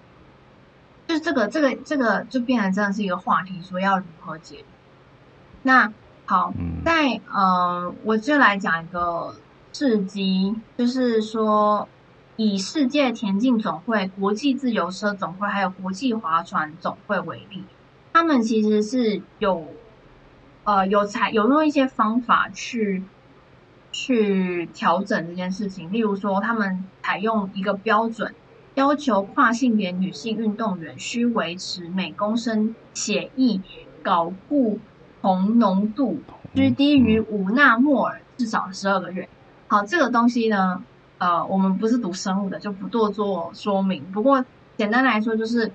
[1.07, 4.65] 就是这个这个这个就变成真的是一个话题，说要如何解决？
[5.63, 5.93] 那。
[6.29, 6.53] 好，
[6.85, 9.33] 在呃，我就来讲一个
[9.73, 11.89] 事迹，就是说，
[12.37, 17.65] 以世界田径总会、国际自由车总会还有国际划船总会为例，
[18.13, 19.67] 他们其实是有
[20.65, 23.03] 呃有采有用一些方法去
[23.91, 28.35] 去调整这件事情，例如说，他们采用一个标准，
[28.75, 33.61] 要求跨性别女性运动员需维持每公升血液
[34.05, 34.79] 睾固
[35.23, 36.21] 酮浓度
[36.55, 39.27] 需低于五纳摩尔至少十二个月。
[39.69, 40.85] 好，这个东西呢，
[41.19, 44.05] 呃，我们不是读生物的，就不多做说明。
[44.13, 44.45] 不过
[44.77, 45.73] 简单来说，就是，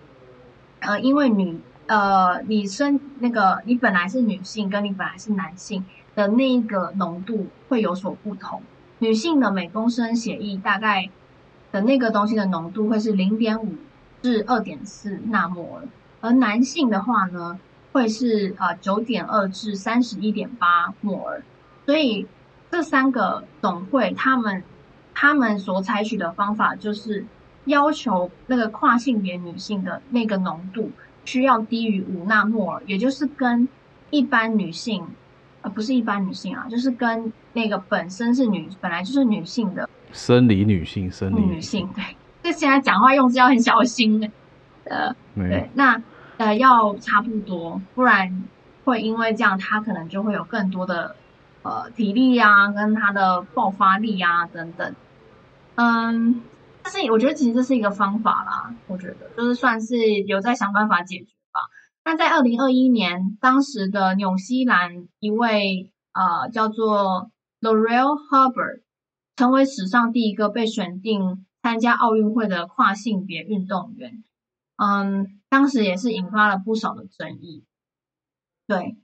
[0.80, 5.84] 呃，因为女，呃，你生那个你本来是女性，跟你本来是男性
[6.14, 8.62] 的那一个浓度会有所不同。
[9.00, 11.10] 女性的每公升血液大概
[11.72, 13.74] 的那个东西的浓度会是零点五
[14.22, 15.88] 至二点四纳摩尔，
[16.22, 17.60] 而男性的话呢，
[17.92, 21.42] 会是呃九点二至三十一点八摩尔，
[21.88, 22.28] 所以
[22.70, 24.64] 这三个总会他们
[25.22, 27.24] 他们所采取的方法就是
[27.66, 30.90] 要求那个跨性别女性的那个浓度
[31.26, 33.70] 需要低于五纳摩尔，也就是跟
[34.10, 35.06] 一般女性
[35.62, 42.04] 呃不是一般女性啊，就是跟那个本身是女本来就是女性的生理女性生理女性对，
[42.42, 44.28] 这现在讲话用字要很小心的
[44.86, 46.02] 呃对那。
[46.38, 48.44] 呃，要差不多，不然
[48.84, 51.16] 会因为这样，他可能就会有更多的
[51.62, 54.96] 呃体力啊，跟他的爆发力啊等等。
[55.76, 56.42] 嗯，
[56.84, 61.62] 但是我觉得其实这是一个方法啦，我觉得就是算是有在想办法解决吧。
[62.04, 68.82] 那在二零二一年，当时的纽西兰一位呃叫做 Lorel Hubbard，
[69.36, 74.24] 成为史上第一个被选定参加奥运会的跨性别运动员。
[74.78, 75.38] 嗯。
[75.52, 77.66] 当时也是引发了不少的争议，
[78.68, 78.96] 对，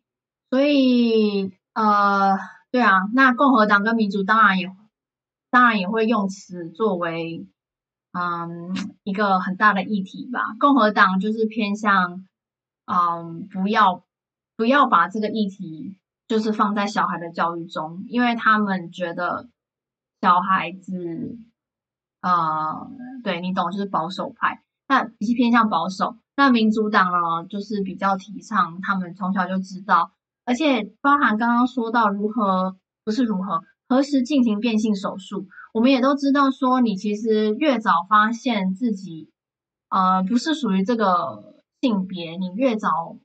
[0.50, 2.38] 所以呃，
[2.72, 4.74] 对啊，那共和党跟民主当然也
[5.50, 7.48] 当然也会用此作为
[8.12, 10.56] 嗯一个很大的议题吧。
[10.60, 12.26] 共和党就是偏向
[12.86, 14.04] 嗯不要
[14.56, 19.48] 不要把这个议题就是放在小孩的教育中，因为他们觉得
[20.20, 21.38] 小孩子
[22.22, 22.90] 呃，
[23.24, 26.18] 对你懂，就是保守派，那比较偏向保守。
[26.36, 30.12] 那民主党呢，就是比较提倡，他们从小就知道，
[30.44, 32.76] 而且包含刚刚说到如何，
[33.06, 39.30] 不是如何，何时进行变性手术，我们也都知道说，你其实越早发现自己，
[39.90, 43.18] 呃，不是属于这个性别，你越早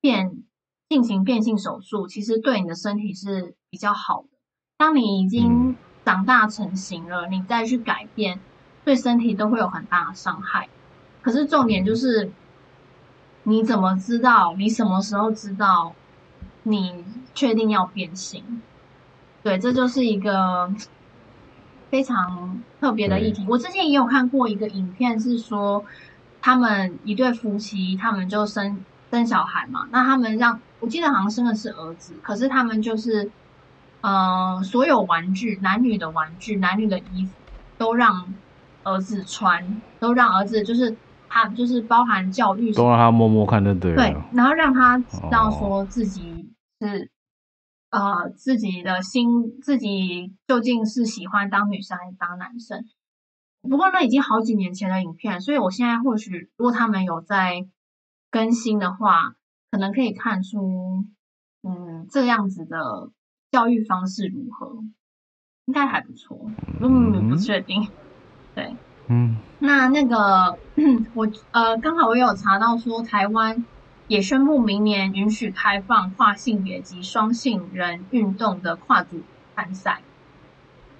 [0.00, 0.42] 变
[0.88, 4.28] 进行变性手术，其实对你的身体是比较好的。
[4.76, 8.40] 当你已经长大成型了，你再去改变，
[8.84, 10.68] 对身体都会有很大的伤害。
[11.22, 12.30] 可是重点就是。
[13.44, 14.54] 你怎么知道？
[14.58, 15.94] 你什么时候知道？
[16.64, 17.02] 你
[17.34, 18.60] 确定要变性？
[19.42, 20.68] 对，这就是一个
[21.90, 23.46] 非常特别的议题。
[23.48, 25.84] 我之前也有看过一个影片，是说
[26.40, 29.86] 他们一对夫妻，他们就生生小孩嘛。
[29.90, 33.32] 那他们让我记得好像生的是儿子，可是他们就是，
[34.02, 37.32] 呃，所有玩具，男女的玩具，男女的衣服
[37.78, 38.34] 都让
[38.82, 43.96] 儿子穿，都让儿子就是他就是包含教育，都让他摸摸看就对了。
[43.96, 47.10] 对，然后让他知道说自己是。
[47.90, 52.84] 呃，自己的心，自己究竟是喜欢当女生还是当男生？
[53.62, 57.66] 不过那已经好几年前的影片，所以我现在或许如果他们有在
[58.30, 59.34] 更新的话，
[59.70, 61.04] 可能可以看出，
[61.62, 63.10] 嗯，这样子的
[63.50, 64.84] 教育方式如何，
[65.64, 66.38] 应该还不错。
[66.80, 67.88] 嗯，不确定。
[68.54, 68.76] 对，
[69.08, 70.58] 嗯，那那个
[71.14, 73.64] 我呃，刚好我有查到说台湾。
[74.08, 79.20] 也宣布明年允许开放跨性别及双性人运动的跨组
[79.54, 80.00] 参赛。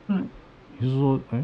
[0.06, 0.28] 嗯，
[0.76, 1.42] 你是说，哎，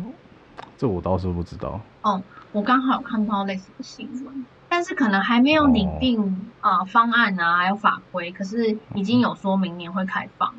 [0.77, 1.81] 这我倒是不知道。
[2.03, 10.55] 哦，我刚好有看到类似的新闻，但是可能还没有拟定啊、哦呃、方案啊，还有法规，可是已经有说明年会开放。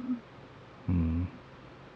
[0.88, 1.28] 嗯，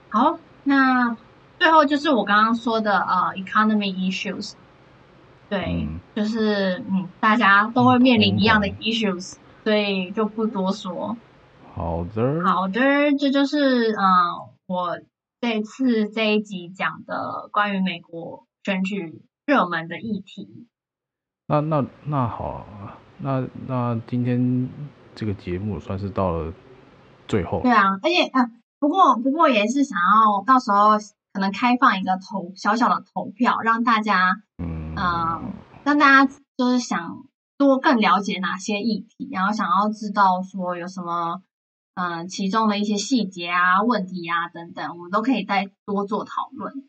[0.09, 1.17] 好，那
[1.57, 4.53] 最后就是我刚刚说的呃，economy issues。
[5.49, 11.17] 对，嗯、就是嗯，大家都会面临一样的 issues，、嗯、所以就不多说。
[11.73, 12.79] 好的，好的，
[13.17, 14.99] 这就是嗯、呃，我
[15.41, 20.67] 这次这一集讲的关于美国选举热门的议题。
[21.47, 22.63] 那那那好，
[23.17, 24.69] 那那今天
[25.15, 26.53] 这个节目算是到了
[27.27, 27.61] 最后。
[27.61, 30.89] 对啊，而且啊、呃，不过不过也是想要到时候
[31.33, 34.78] 可能开放一个投小小的投票，让大家嗯。
[34.99, 35.53] 嗯，
[35.85, 37.23] 让大家就是想
[37.57, 41.41] 多更了解哪些议题，然后想要知道说有什么，
[41.95, 46.83] 嗯，其中的一些细节啊、问题啊等等，我们都可以再多做讨论。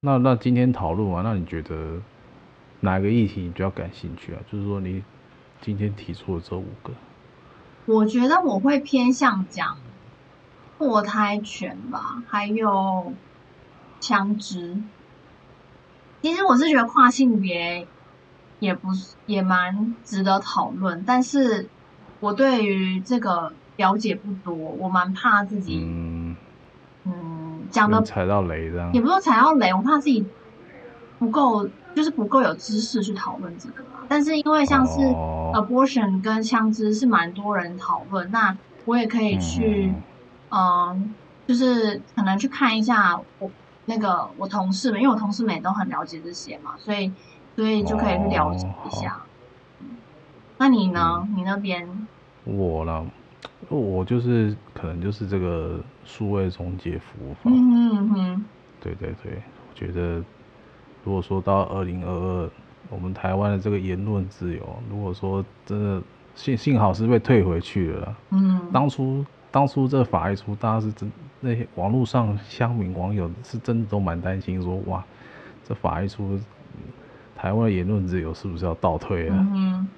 [0.00, 2.00] 那那今天讨论完，那你觉得
[2.80, 4.40] 哪个议题你比较感兴趣啊？
[4.50, 5.02] 就是说你
[5.60, 6.92] 今天提出的这五个，
[7.86, 9.78] 我觉得我会偏向讲
[10.78, 13.12] 堕胎权吧，还有
[14.00, 14.76] 枪支。
[16.22, 17.86] 其实我是觉得跨性别
[18.58, 21.68] 也不是也蛮值得讨论，但是
[22.20, 26.36] 我对于这个了解不多，我蛮怕自己嗯，
[27.04, 30.26] 嗯讲的踩到雷这样，也不是踩到雷，我怕自己
[31.18, 34.00] 不够，就是不够有知识去讨论这个嘛。
[34.08, 34.98] 但是因为像是
[35.52, 39.92] abortion 跟枪支是蛮多人讨论，哦、那我也可以去
[40.48, 40.96] 嗯、呃，
[41.46, 43.50] 就是可能去看一下我。
[43.88, 47.10] 那个我同事们，因为我同事们也都很了解这些嘛，所以
[47.54, 49.14] 所以就可以去了解一下。
[49.14, 49.86] 哦、
[50.58, 51.22] 那你呢？
[51.22, 51.88] 嗯、你那边？
[52.44, 53.06] 我呢？
[53.68, 57.42] 我就是可能就是这个数位中介服务法。
[57.44, 58.44] 嗯嗯嗯哼。
[58.80, 60.22] 对对对，我觉得
[61.04, 62.50] 如果说到二零二二，
[62.90, 66.02] 我们台湾的这个言论自由，如果说真的
[66.34, 68.16] 幸幸好是被退回去了。
[68.30, 68.60] 嗯。
[68.72, 69.24] 当初。
[69.56, 75.02] 当初这法一出，大家是真那些网络上乡民网友是真的都蛮担心说，说哇，
[75.64, 76.38] 这法一出，
[77.34, 79.48] 台湾言论自由是不是要倒退啊？
[79.54, 79.88] 嗯，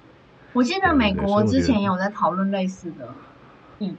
[0.53, 3.09] 我记得美国之前也有在讨论类似的，
[3.79, 3.97] 嗯，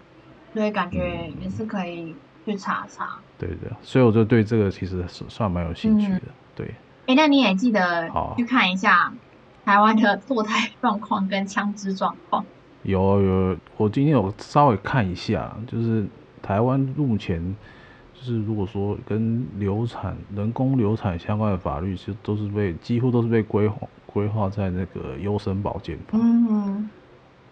[0.55, 3.19] 所以感觉也是可以去查查。
[3.37, 6.23] 对的，所以我就对这个其实是算蛮有兴趣的。
[6.25, 9.13] 嗯、对，哎、欸，那你也记得去看一下
[9.67, 12.47] 台湾的堕胎状况跟枪支状况。
[12.83, 16.07] 有有，我今天有稍微看一下，就是
[16.41, 17.55] 台湾目前
[18.15, 26.19] 就是如果说跟流产、人工流产相关的法律，其实都是被几乎都是被规划规划在那个优生保健法。
[26.19, 26.91] 嗯哼，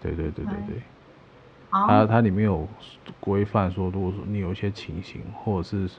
[0.00, 0.82] 对对对对对，
[1.70, 2.66] 它它里面有
[3.20, 5.90] 规范说，如果说你有一些情形，或者是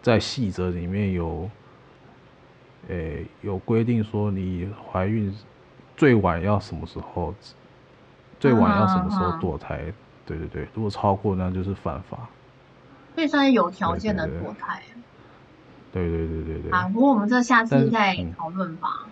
[0.00, 1.50] 在细则里面有，
[2.88, 5.30] 诶、欸、有规定说你怀孕
[5.94, 7.34] 最晚要什么时候。
[8.38, 9.80] 最晚要什么时候堕胎？
[9.86, 9.94] 嗯、
[10.26, 12.18] 对对对，如果超过那就是犯法。
[13.14, 14.82] 所以算是有条件的堕胎。
[15.92, 16.70] 对对对对对。
[16.70, 19.10] 啊，不过我们这下次再讨论吧、嗯。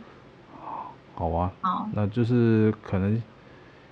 [1.14, 1.50] 好啊。
[1.62, 1.88] 好。
[1.94, 3.22] 那就是可能，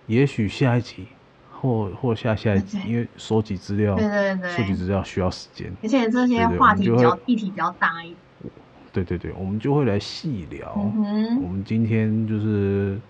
[0.07, 1.07] 也许下一集，
[1.51, 5.73] 或或下下一集，因为收集资料，对对对，收集资料需要时间。
[5.83, 8.53] 而且这些话题比较议题比较大一点。
[8.93, 10.75] 对对对，我们就会来细聊。
[10.77, 11.43] 嗯哼。
[11.43, 13.01] 我们今天就是。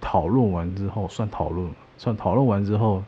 [0.00, 3.02] 讨论完之后，算讨论，算讨论完之后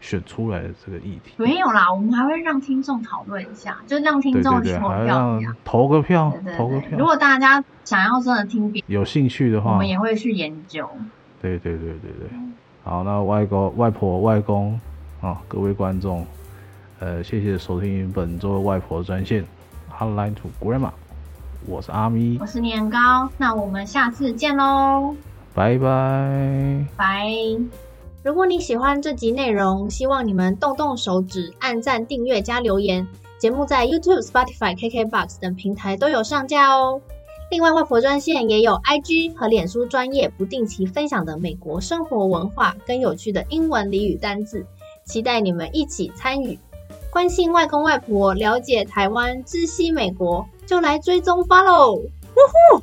[0.00, 1.32] 选出来的这个议题。
[1.36, 6.98] 没有啦，我们还会让听众讨论一下，就让听众去投票一下，投个票，对对对，投个票。
[6.98, 10.88] 如果大家想要真的听别，有兴趣的话，我们也会去研究。
[11.40, 12.28] 对对对对对。
[12.82, 14.78] 好，那外公、外婆、外公
[15.22, 16.26] 啊，各位观众，
[16.98, 19.42] 呃，谢谢收听本周的外婆专线
[19.98, 20.90] ，Hotline to Grandma，
[21.66, 25.16] 我是阿咪，我是年糕，那我们下次见喽，
[25.54, 27.30] 拜拜，拜。
[28.24, 33.06] 如果你喜欢这集内容，希望你们动动手指，按赞、订阅、加留言。
[33.38, 37.00] 节目在 YouTube、Spotify、KKBox 等平台都有上架哦。
[37.50, 44.66] 另外，外婆专线也有 IG 和脸书专业不定期分享的美国生活文化跟有趣的英文俚语单字，
[45.04, 46.58] 期待你们一起参与。
[47.10, 51.96] 关心外公外婆，了解台湾，知悉美国，就来追踪 Follow。
[51.98, 52.08] 呜
[52.72, 52.82] 呼！